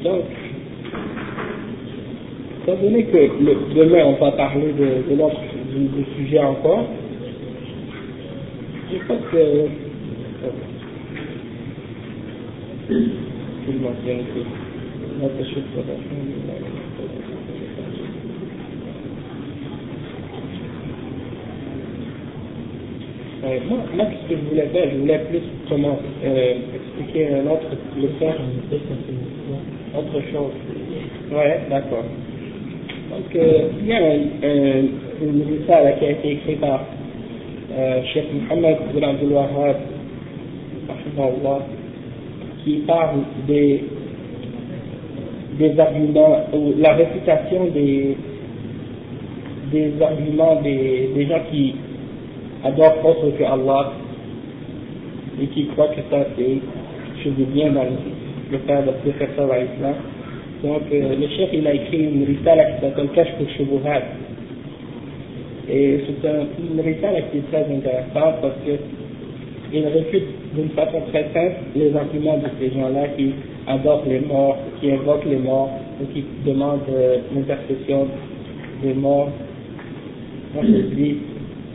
donc, 0.04 0.24
étant 2.64 2.76
donné 2.82 3.06
que 3.06 3.18
le, 3.18 3.56
demain 3.76 4.06
on 4.06 4.24
va 4.24 4.32
parler 4.34 4.74
de, 4.74 4.86
de 5.14 6.04
sujet 6.18 6.40
encore, 6.40 6.86
je 8.92 8.98
crois 9.06 9.18
que 9.32 9.38
je 12.90 13.72
le 13.72 13.80
mentionne 13.80 14.20
ici. 14.20 14.46
Notre 15.22 15.46
chef 15.46 15.64
de 15.64 15.82
Euh, 23.46 23.60
moi, 23.68 23.80
moi, 23.94 24.06
ce 24.24 24.30
que 24.34 24.40
je 24.40 24.50
voulais 24.50 24.68
faire, 24.68 24.90
je 24.90 24.98
voulais 25.00 25.20
plus 25.30 25.42
comment 25.68 26.00
euh, 26.24 26.54
expliquer 26.76 27.28
un 27.34 27.46
autre, 27.48 27.68
le 28.00 28.08
faire 28.18 28.38
autre 29.98 30.22
chose. 30.32 30.54
Ouais, 31.32 31.60
d'accord. 31.70 32.06
Donc, 33.10 33.34
il 33.34 33.86
y 33.88 33.94
a 33.94 33.98
un, 33.98 34.02
un, 34.44 34.84
une 35.22 35.66
qui 35.66 35.72
a 35.72 36.12
été 36.12 36.32
écrite 36.32 36.60
par 36.60 36.82
euh, 37.72 38.02
Cheikh 38.14 38.26
Mohamed 38.34 38.78
bin 38.94 39.08
Abdul 39.10 39.34
rahimahullah, 40.88 41.60
qui 42.64 42.74
parle 42.88 43.20
des, 43.48 43.84
des 45.60 45.80
arguments, 45.80 46.46
ou 46.54 46.74
la 46.80 46.94
réputation 46.94 47.66
des, 47.74 48.18
des 49.72 49.94
arguments 50.02 50.62
des, 50.62 51.10
des 51.16 51.26
gens 51.28 51.42
qui 51.52 51.76
adorent 52.64 53.06
autre 53.06 53.38
que 53.38 53.44
Allah 53.44 53.94
et 55.42 55.48
qui 55.48 55.66
croient 55.68 55.88
que 55.90 56.02
ça 56.10 56.26
c'est 56.38 56.60
chose 57.24 57.34
de 57.38 57.46
bien 57.46 57.72
dans 57.72 57.84
faire 58.60 58.84
de 58.84 59.12
faire 59.12 59.30
ça. 59.36 59.44
Donc 60.64 60.82
euh, 60.94 61.16
le 61.20 61.28
chef 61.28 61.50
il 61.54 61.68
a 61.68 61.74
écrit 61.74 62.04
une 62.04 62.24
risala 62.26 62.64
qui 62.64 62.82
s'appelle 62.82 63.10
Kashf 63.14 63.34
al-Shubuhat. 63.40 64.04
Et 65.70 66.00
c'est 66.06 66.28
un, 66.28 66.46
une 66.60 66.80
risala 66.80 67.22
qui 67.24 67.40
est 67.40 67.52
très 67.52 67.64
intéressante 67.64 68.36
parce 68.42 68.56
que 68.66 68.72
il 69.74 69.88
réfute 69.88 70.28
d'une 70.56 70.70
façon 70.70 71.02
très 71.12 71.24
simple 71.34 71.56
les 71.76 71.96
arguments 71.96 72.38
de 72.38 72.48
ces 72.60 72.72
gens-là 72.74 73.08
qui 73.18 73.34
adorent 73.68 74.04
les 74.08 74.20
morts, 74.20 74.58
qui 74.80 74.92
invoquent 74.92 75.26
les 75.26 75.38
morts, 75.38 75.72
ou 76.00 76.06
qui 76.14 76.24
demandent 76.46 76.82
euh, 76.90 77.18
l'intercession 77.36 78.08
des 78.84 78.94
morts. 78.94 79.30
Je 80.62 80.96
dis 80.96 81.18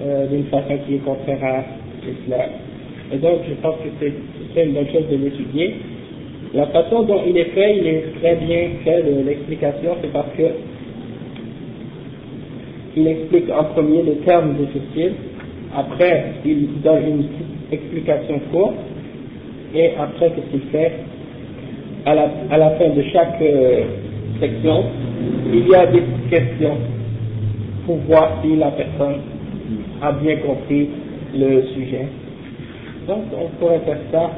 euh, 0.00 0.26
d'une 0.28 0.44
façon 0.44 0.78
qui 0.86 0.94
est 0.94 0.98
contraire 0.98 1.42
à 1.42 1.64
l'islam. 2.06 2.50
Et 3.12 3.16
donc 3.16 3.40
je 3.48 3.54
pense 3.54 3.76
que 3.76 3.88
c'est 4.54 4.64
une 4.64 4.74
bonne 4.74 4.88
chose 4.88 5.08
de 5.10 5.16
l'étudier. 5.16 5.74
La 6.54 6.66
façon 6.66 7.02
dont 7.02 7.20
il 7.26 7.36
est 7.36 7.50
fait, 7.54 7.76
il 7.76 7.86
est 7.86 8.04
très 8.20 8.36
bien 8.36 8.68
fait, 8.82 9.02
l'explication, 9.26 9.96
c'est 10.00 10.12
parce 10.12 10.30
que 10.36 10.44
il 12.96 13.06
explique 13.06 13.50
en 13.50 13.64
premier 13.64 14.02
les 14.02 14.16
termes 14.24 14.54
difficiles, 14.54 15.12
après 15.76 16.32
il 16.44 16.80
donne 16.82 17.02
une 17.06 17.24
explication 17.70 18.40
courte, 18.50 18.74
et 19.74 19.90
après 19.98 20.30
qu'est-ce 20.30 20.50
qu'il 20.50 20.70
fait? 20.70 20.92
À 22.06 22.14
la, 22.14 22.70
fin 22.78 22.88
de 22.88 23.02
chaque 23.12 23.42
euh, 23.42 23.82
section, 24.40 24.84
il 25.52 25.68
y 25.68 25.74
a 25.74 25.86
des 25.86 26.02
questions 26.30 26.78
pour 27.84 27.96
voir 28.08 28.40
si 28.42 28.56
la 28.56 28.70
personne 28.70 29.16
a 30.00 30.12
bien 30.12 30.36
compris 30.36 30.88
le 31.36 31.62
sujet. 31.74 32.06
Donc 33.06 33.24
on 33.38 33.48
pourrait 33.58 33.80
faire 33.80 33.98
ça. 34.10 34.30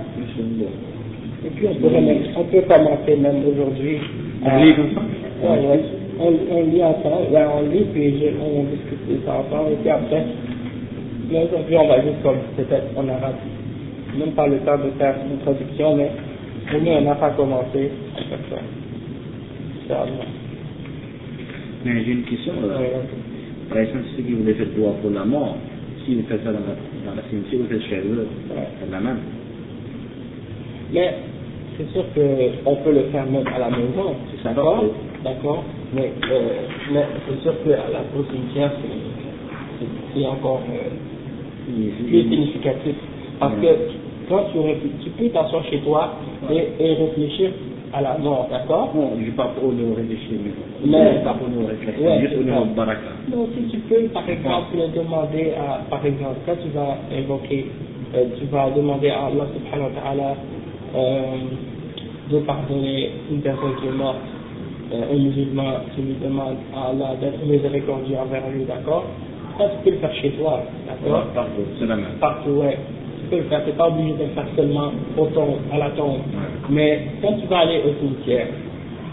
Et 1.45 1.51
puis 1.51 1.67
on, 1.71 1.75
pourrait 1.77 2.01
même- 2.01 2.23
on 2.37 2.45
peut 2.45 2.61
commencer 2.63 3.17
même 3.17 3.43
aujourd'hui. 3.47 3.99
On 4.45 4.63
lit 4.63 4.75
comme 4.75 4.91
ça? 4.95 5.01
Ouais, 5.43 5.59
ouais. 5.67 5.81
On, 6.21 6.33
on 6.55 6.65
lit 6.71 6.83
ensemble, 6.85 7.33
ouais, 7.33 7.45
on 7.57 7.63
lit 7.71 7.85
puis 7.95 8.19
je- 8.21 8.37
on 8.45 8.65
discute 8.65 9.09
de 9.09 9.25
ça 9.25 9.41
ensemble 9.41 9.73
et 9.73 9.77
puis 9.81 9.91
après. 9.91 10.25
Mais 11.31 11.45
aujourd'hui 11.45 11.77
on 11.79 11.89
va 11.89 12.01
juste 12.03 12.23
comme 12.23 12.37
peut-être 12.57 12.87
en 12.97 13.09
arabe. 13.09 13.37
Même 14.19 14.33
pas 14.33 14.47
le 14.49 14.59
temps 14.59 14.77
de 14.77 14.91
faire 14.99 15.15
une 15.31 15.39
traduction, 15.39 15.97
mais 15.97 16.11
au 16.77 16.81
moins 16.81 16.97
on 16.99 17.03
n'a 17.03 17.15
pas 17.15 17.31
commencé 17.31 17.91
à 18.17 18.23
faire 18.23 18.39
ça. 18.51 18.57
Inch'Allah. 19.87 20.25
Mais 21.87 22.05
j'ai 22.05 22.13
une 22.13 22.23
question. 22.25 22.53
Ouais. 22.53 22.93
Par 23.71 23.79
exemple, 23.79 24.05
ceux 24.17 24.23
qui 24.25 24.33
voulaient 24.33 24.55
faire 24.55 24.67
droit 24.77 24.93
pour 25.01 25.11
la 25.11 25.25
mort, 25.25 25.57
s'ils 26.05 26.23
font 26.25 26.37
ça 26.45 26.53
dans 26.53 26.59
la, 26.59 26.75
dans 27.07 27.17
la 27.17 27.23
cimetière, 27.31 27.61
vous 27.67 27.75
êtes 27.75 27.83
chez 27.85 27.97
eux, 27.97 28.27
c'est 28.49 28.91
la 28.91 29.01
même. 29.01 29.19
Mais 30.93 31.15
c'est 31.81 31.93
sûr 31.93 32.05
qu'on 32.15 32.77
peut 32.77 32.93
le 32.93 33.03
faire 33.11 33.27
même 33.27 33.47
à 33.47 33.59
la 33.59 33.71
maison, 33.71 34.15
d'accord? 34.45 34.85
D'accord. 35.25 35.65
Mais, 35.95 36.13
euh, 36.31 36.41
mais 36.93 37.05
c'est 37.29 37.41
sûr 37.43 37.55
qu'à 37.65 37.71
la 37.93 38.01
au 38.19 38.25
cimetière, 38.25 38.73
c'est- 38.81 40.27
encore 40.27 40.61
euh, 40.69 40.91
plus 42.07 42.23
significatif. 42.23 42.95
Parce 43.39 43.55
que 43.55 43.67
quand 44.29 44.45
tu, 44.53 44.59
réfléchis, 44.59 44.95
tu 45.05 45.11
peux 45.11 45.29
t'asseoir 45.31 45.65
chez 45.65 45.79
toi 45.81 46.15
et, 46.51 46.69
et 46.79 46.95
réfléchir 46.95 47.51
à 47.93 48.03
la 48.03 48.19
mort, 48.19 48.49
d'accord? 48.51 48.93
Non, 48.95 49.13
je 49.25 49.31
parle 49.33 49.55
pas 49.55 49.63
au 49.63 49.73
niveau 49.73 49.95
réfléchir, 49.95 50.39
mais 50.45 50.51
Mais- 50.85 51.23
pas 51.25 51.37
au 51.45 51.49
niveau 51.49 51.67
réfléchir, 51.67 52.05
Ouais, 52.05 52.21
juste 52.21 52.35
au 52.39 52.43
niveau 52.43 52.65
baraka. 52.77 53.01
Non, 53.33 53.49
si 53.57 53.65
tu 53.69 53.79
peux, 53.79 54.03
par 54.09 54.29
exemple, 54.29 54.77
demander 54.95 55.53
à, 55.59 55.85
par 55.89 56.05
exemple, 56.05 56.37
quand 56.47 56.57
tu 56.63 56.69
vas 56.69 56.99
invoquer, 57.17 57.67
euh, 58.15 58.25
tu 58.39 58.45
vas 58.47 58.71
demander 58.71 59.11
à 59.11 59.27
Allah 59.27 59.47
subhanahu 59.55 59.93
wa 59.95 60.01
ta'ala 60.03 60.37
euh, 60.95 61.23
de 62.31 62.39
pardonner 62.41 63.11
une 63.31 63.41
personne 63.41 63.75
qui 63.81 63.89
est 63.89 63.93
morte, 63.93 64.17
euh, 64.93 65.15
un 65.15 65.19
musulman, 65.19 65.73
tu 65.95 66.03
lui 66.03 66.15
demandes 66.23 66.57
à 66.75 66.91
Allah 66.91 67.15
d'être 67.21 67.45
miséricordieux 67.45 68.17
envers 68.17 68.49
lui, 68.51 68.65
d'accord? 68.65 69.05
Ça, 69.59 69.65
tu 69.69 69.85
peux 69.85 69.91
le 69.91 69.99
faire 69.99 70.15
chez 70.15 70.31
toi, 70.31 70.63
d'accord? 70.87 71.25
Partout, 71.35 71.63
c'est 71.79 71.87
la 71.87 71.97
même. 71.97 72.19
Partout, 72.21 72.51
ouais. 72.51 72.79
Tu 73.21 73.27
peux 73.31 73.37
le 73.37 73.43
faire, 73.45 73.63
tu 73.65 73.71
n'es 73.71 73.77
pas 73.77 73.89
obligé 73.89 74.15
de 74.15 74.23
le 74.25 74.31
faire 74.31 74.47
seulement 74.57 74.91
au 75.17 75.27
tombe, 75.27 75.59
à 75.73 75.79
la 75.79 75.91
tombe. 75.91 76.19
Ouais. 76.19 76.71
Mais 76.71 77.07
quand 77.23 77.35
tu 77.35 77.47
vas 77.47 77.59
aller 77.59 77.83
au 77.87 78.01
cimetière, 78.01 78.47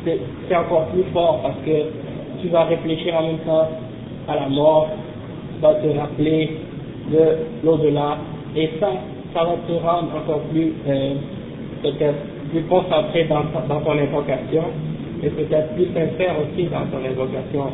c'est 0.06 0.20
c'est 0.48 0.56
encore 0.56 0.86
plus 0.88 1.04
fort 1.14 1.42
parce 1.44 1.58
que 1.66 1.90
tu 2.42 2.48
vas 2.50 2.64
réfléchir 2.66 3.14
en 3.16 3.28
même 3.28 3.40
temps 3.40 3.68
à 4.28 4.36
la 4.36 4.48
mort, 4.50 4.90
tu 5.56 5.62
vas 5.62 5.74
te 5.76 5.88
rappeler 5.98 6.58
de 7.12 7.66
l'au-delà, 7.66 8.18
et 8.56 8.70
ça, 8.80 8.90
ça 9.34 9.44
va 9.44 9.56
te 9.68 9.72
rendre 9.74 10.10
encore 10.16 10.42
plus, 10.52 10.74
euh, 10.88 11.14
peut-être, 11.82 12.18
plus 12.52 12.64
concentré 12.64 13.26
dans, 13.26 13.44
ta- 13.54 13.66
dans 13.68 13.82
ton 13.82 13.92
invocation, 13.92 14.64
et 15.24 15.30
peut-être 15.30 15.74
plus 15.76 15.86
sincère 15.88 16.36
aussi 16.42 16.66
dans 16.66 16.86
ton 16.92 17.04
invocation. 17.06 17.66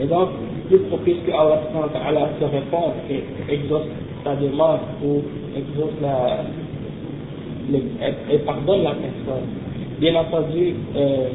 Et 0.00 0.06
donc, 0.06 0.28
plus 0.68 0.78
propice 0.80 1.16
que 1.26 1.32
Allah 1.32 2.28
se 2.40 2.44
répond 2.44 2.92
et 3.10 3.22
exauce 3.54 3.86
sa 4.24 4.34
demande 4.36 4.80
ou 5.04 5.22
exauce 5.56 5.94
la, 6.02 6.44
et 8.32 8.38
pardonne 8.38 8.82
la 8.82 8.90
personne. 8.92 9.46
Bien 10.00 10.14
entendu, 10.16 10.74
euh, 10.96 11.28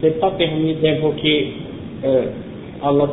c'est 0.00 0.20
pas 0.20 0.30
permis 0.32 0.74
d'invoquer 0.74 1.52
euh, 2.04 2.26
Allah 2.82 3.06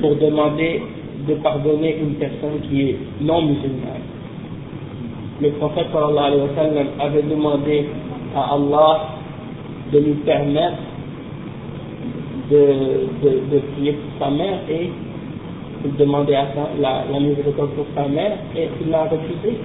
pour 0.00 0.16
demander 0.16 0.82
de 1.28 1.34
pardonner 1.34 1.96
une 2.00 2.14
personne 2.14 2.60
qui 2.68 2.90
est 2.90 2.96
non 3.20 3.42
musulmane. 3.42 4.09
Le 5.40 5.50
prophète 5.52 5.86
sallallahu 5.92 6.24
alayhi 6.26 6.42
wa 6.42 6.54
sallam 6.56 6.86
avait 7.00 7.22
demandé 7.22 7.88
à 8.36 8.54
Allah 8.54 9.00
de 9.92 9.98
lui 9.98 10.12
permettre 10.24 10.76
de, 12.50 12.64
de, 13.22 13.30
de 13.50 13.58
prier 13.72 13.92
pour 13.92 14.26
sa 14.26 14.30
mère 14.30 14.58
et 14.68 14.90
de 15.84 15.96
demander 15.96 16.34
à 16.34 16.46
sa, 16.54 16.68
la, 16.78 17.04
la 17.10 17.20
miséricorde 17.20 17.70
pour 17.70 17.86
sa 17.94 18.06
mère 18.08 18.36
et 18.54 18.68
il 18.82 18.90
l'a 18.90 19.04
refusé. 19.04 19.56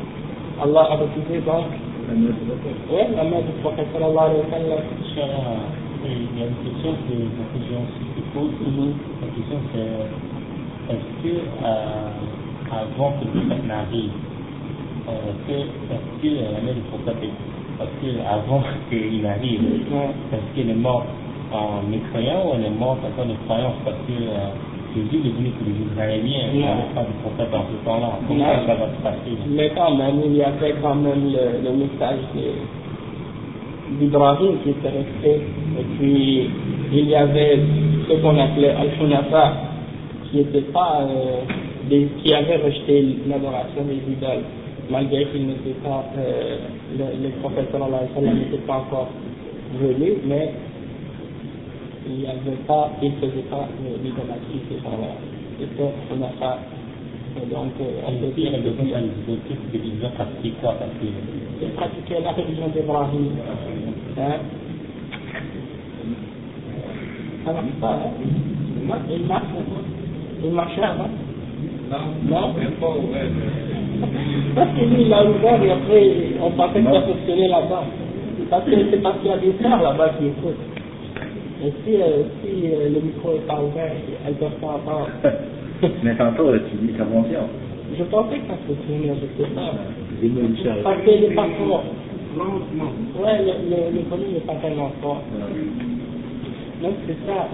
Allah 0.64 0.88
a 0.92 0.96
refusé 0.96 1.42
donc 1.46 1.66
oui, 2.08 3.02
la 3.16 3.24
mère 3.24 3.42
du 3.42 3.52
prophète 3.62 3.88
sallallahu 3.94 4.32
alayhi 4.32 4.44
wa 4.48 4.52
sallam. 4.52 4.80
Il 6.06 6.40
y 6.40 6.44
a 6.44 6.46
une 6.46 6.56
question 6.64 6.92
que 7.10 7.16
beaucoup 7.18 7.60
de 7.60 7.66
gens 7.66 7.86
se 7.90 8.22
posent. 8.32 8.96
La 9.22 9.28
question 9.36 9.58
c'est 9.74 10.94
est-ce 10.94 11.24
que 11.24 11.36
euh, 11.36 12.10
avant 12.72 13.12
que 13.20 13.26
le 13.26 13.32
prophète 13.42 13.66
n'arrive, 13.68 14.12
euh, 15.08 15.54
est-ce 15.54 16.22
que 16.22 16.36
la 16.36 16.62
mère 16.62 16.74
du 16.74 16.82
prophète 16.90 17.30
parce 17.78 17.90
qu'avant 18.02 18.64
qu'il 18.90 19.26
arrive, 19.26 19.62
est-ce 20.32 20.56
qu'elle 20.56 20.70
est 20.70 20.74
morte 20.74 21.08
en 21.52 21.84
mécroyant 21.90 22.48
ou 22.48 22.56
elle 22.56 22.66
est 22.66 22.80
morte 22.80 23.00
en 23.04 23.46
croyance 23.46 23.76
Parce 23.84 23.98
que 24.08 24.14
euh, 24.14 24.56
Jésus 24.96 25.28
est 25.28 25.36
venu 25.36 25.50
pour 25.50 25.68
les 25.68 25.92
Israéliens, 25.92 26.48
il 26.54 26.60
n'y 26.60 26.66
pas 26.96 27.04
de 27.04 27.12
prophète 27.22 27.54
en 27.54 27.66
ce 27.68 27.86
temps-là. 27.86 28.20
Comment 28.28 28.46
ça 28.66 28.76
va 28.76 28.88
se 28.88 29.02
passer 29.04 29.36
Mais 29.50 29.72
quand 29.76 29.96
même, 29.96 30.22
il 30.26 30.38
y 30.38 30.44
avait 30.44 30.76
quand 30.82 30.96
même 30.96 31.32
le, 31.34 31.70
le 31.70 31.76
message 31.76 32.20
d'Ibrahim 34.00 34.58
qui 34.64 34.70
était 34.70 34.88
resté. 34.88 35.42
Et 35.80 35.84
puis, 35.98 36.50
il 36.94 37.10
y 37.10 37.16
avait 37.16 37.60
ce 38.08 38.14
qu'on 38.22 38.40
appelait 38.40 38.72
Al-Hunafa, 38.72 39.54
qui 40.32 40.38
n'était 40.38 40.72
pas, 40.72 41.02
euh, 41.02 41.42
des, 41.90 42.08
qui 42.24 42.34
avait 42.34 42.58
rejeté 42.58 43.18
l'adoration 43.28 43.84
des 43.84 44.00
idoles 44.14 44.46
malgré 44.90 45.26
qu'il 45.26 45.48
n'était 45.48 45.78
pas, 45.84 46.06
euh, 46.18 46.58
le, 46.98 47.24
le 47.24 47.30
prophète 47.42 47.72
sallallahu 47.72 47.94
alayhi 47.94 48.14
wa 48.16 48.22
sallam 48.22 48.40
n'était 48.40 48.66
pas 48.66 48.78
encore 48.78 49.10
venu, 49.80 50.14
mais 50.26 50.54
il 52.08 52.16
n'y 52.20 52.28
avait 52.28 52.58
pas, 52.68 52.92
il 53.02 53.12
ne 53.12 53.16
faisait 53.16 53.48
pas 53.50 53.68
l'idolâtrie, 54.04 54.62
ces 54.70 54.78
gens-là. 54.78 55.16
C'était 55.60 55.92
on 56.12 56.22
a 56.24 56.28
pas, 56.40 56.60
donc, 57.52 57.72
euh, 57.82 58.02
on 58.08 58.12
peut 58.14 58.32
dire 58.36 58.52
que 58.52 59.78
ils 59.78 60.06
ont 60.06 60.10
pratiqué 60.12 60.54
quoi 60.62 60.74
parce 60.80 60.92
que 60.92 61.06
Ils 61.62 61.70
pratiquaient 61.72 62.22
la 62.22 62.32
religion 62.32 62.68
d'Ibrahim. 62.68 63.32
Hein? 64.18 64.40
Ça 67.46 67.54
marche 67.54 67.66
pas, 67.82 67.92
hein? 67.92 68.12
Il 68.80 68.88
marche, 69.26 69.46
il 70.44 70.52
marche, 70.52 70.78
hein? 70.80 71.10
Non, 71.90 71.98
non, 72.30 72.54
parce 74.56 74.70
que 74.72 74.86
lui, 74.86 75.04
il 75.06 75.14
a 75.14 75.26
ouvert 75.26 75.64
et 75.64 75.72
après, 75.72 76.12
on 76.42 76.52
pensait 76.52 76.80
que 76.82 76.92
ça 76.94 77.02
fonctionnait 77.02 77.48
là-bas. 77.48 77.84
Parce 78.50 78.66
que 78.66 78.72
c'est 78.92 79.02
parce 79.02 79.18
qu'il 79.20 79.30
y 79.30 79.34
a 79.34 79.38
des 79.38 79.54
sœurs 79.62 79.82
là-bas 79.82 80.10
qui 80.20 80.28
écoutent. 80.28 80.66
Et 81.64 81.72
si, 81.84 81.96
euh, 82.02 82.24
si 82.42 82.68
euh, 82.68 82.90
le 82.90 83.00
micro 83.02 83.34
n'est 83.34 83.48
pas 83.48 83.60
ouvert, 83.62 83.92
elles 84.26 84.34
ne 84.34 84.38
peuvent 84.38 84.60
pas 84.62 84.68
entendre. 84.80 85.10
Mais 86.04 86.16
tantôt, 86.16 86.52
tu 86.70 86.76
dis 86.86 86.94
ça 86.98 87.06
fonctionne. 87.06 87.48
Je 87.98 88.04
pensais 88.04 88.38
que 88.40 88.48
ça 88.48 88.58
fonctionnait, 88.68 89.16
je 89.16 89.44
sais 89.44 89.50
pas. 89.52 89.72
Parce 90.84 91.02
que 91.02 91.12
n'est 91.12 91.36
pas 91.36 91.48
fort. 91.58 91.84
Ouais, 92.38 93.40
le, 93.40 93.70
le, 93.70 93.98
le 93.98 94.10
volume 94.10 94.34
n'est 94.34 94.40
pas 94.46 94.56
tellement 94.56 94.92
fort. 95.02 95.22
Donc 96.82 96.94
c'est 97.08 97.18
ça. 97.26 97.48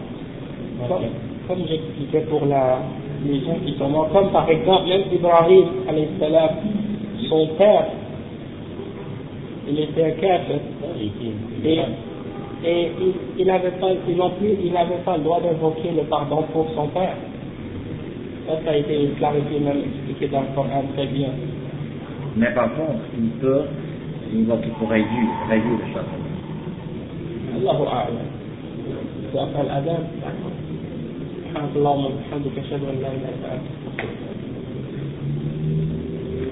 Comme, 0.88 1.04
comme 1.48 1.68
j'expliquais 1.68 2.26
pour 2.30 2.46
la, 2.48 2.80
les 3.26 3.40
gens 3.42 3.58
qui 3.66 3.78
sont 3.78 3.90
morts, 3.90 4.10
comme 4.12 4.30
par 4.32 4.50
exemple 4.50 4.88
même 4.90 5.04
Ibrahim, 5.12 5.66
salam, 6.20 6.50
son 7.30 7.48
père, 7.58 7.86
il 9.68 9.80
était 9.80 10.04
un 10.06 10.12
kafir, 10.12 10.60
et, 11.00 11.10
et 12.64 12.92
il 13.38 13.46
n'avait 13.48 13.72
pas, 13.72 13.90
non 14.16 14.32
plus, 14.32 14.56
il 14.64 14.74
n'avait 14.74 15.02
pas 15.06 15.18
le 15.18 15.24
droit 15.24 15.40
d'invoquer 15.40 15.92
le 15.96 16.04
pardon 16.04 16.44
pour 16.54 16.68
son 16.76 16.88
père. 16.88 17.16
Ça, 18.48 18.54
ça 18.66 18.72
a 18.72 18.76
été 18.76 19.10
clarifié 19.18 19.60
même 19.60 19.82
expliqué 19.86 20.28
dans 20.28 20.42
le 20.42 20.48
Coran 20.56 20.84
très 20.96 21.06
bien. 21.08 21.30
Mais 22.36 22.52
par 22.54 22.74
contre, 22.76 23.04
il 23.18 23.30
peut 23.40 23.64
invoquer 24.34 24.70
pour 24.80 24.90
réduire, 24.90 25.30
réduire 25.50 25.78
le 25.78 25.94
château. 25.94 26.22
Allahu 27.56 27.84
A'lam. 27.88 28.28
C'est 29.32 29.40
après 29.40 29.64
l'Adam. 29.64 30.04
سبحانك 31.51 31.73
اللهم 31.77 32.05
وبحمدك 32.05 32.55
اشهد 32.63 32.83
ان 32.91 32.97
لا 33.03 33.09
اله 33.17 33.31
الا 33.35 33.51
انت 33.55 33.67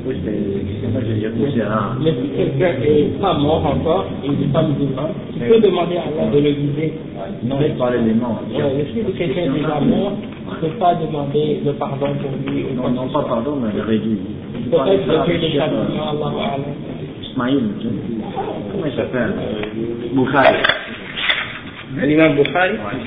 Oui, 0.07 0.17
c'est 0.23 0.93
ça 0.93 1.01
que 1.01 1.15
j'ai 1.21 1.31
poussé 1.31 1.63
à. 1.63 1.97
Mais 2.05 2.13
si 2.21 2.27
quelqu'un 2.37 2.73
n'est 2.83 3.05
pas 3.25 3.35
mort 3.47 3.65
encore, 3.75 4.05
il 4.23 4.33
n'est 4.33 4.53
pas 4.53 4.63
musulman, 4.63 5.09
tu 5.33 5.39
peux 5.49 5.61
demander 5.67 5.97
à 5.97 6.03
Allah 6.09 6.27
de 6.35 6.39
le 6.47 6.51
guider. 6.61 6.93
Non, 7.49 7.57
je 7.63 7.73
parlais 7.83 8.03
des 8.09 8.13
morts. 8.13 8.43
Ouais, 8.53 8.85
si 8.93 8.99
quelqu'un 9.21 9.45
est 9.49 9.55
déjà 9.61 9.81
mort, 9.81 10.13
tu 10.21 10.67
ne 10.67 10.71
peux 10.71 10.77
pas 10.85 10.93
demander 11.05 11.47
le 11.65 11.73
pardon 11.85 12.11
pour 12.21 12.33
lui. 12.47 12.59
ou 12.65 12.75
Non, 12.77 12.83
quoi 12.83 12.91
non, 12.91 13.07
que 13.09 13.13
pas 13.15 13.21
ce 13.23 13.27
soit. 13.27 13.35
pardon, 13.35 13.53
mais 13.63 13.71
le 13.79 13.83
réduit. 13.93 14.19
Peut-être 14.71 15.25
que 15.27 15.33
les 15.45 15.53
châtiments, 15.59 16.09
Allah 16.13 16.31
A'lam. 16.53 16.73
Ismaïl, 17.27 17.65
comment 18.73 18.87
il 18.91 18.93
s'appelle 19.01 19.33
Boukhari. 20.17 20.57
L'imam 22.09 22.33
Bukhari 22.37 22.73
Ouais. 22.73 23.01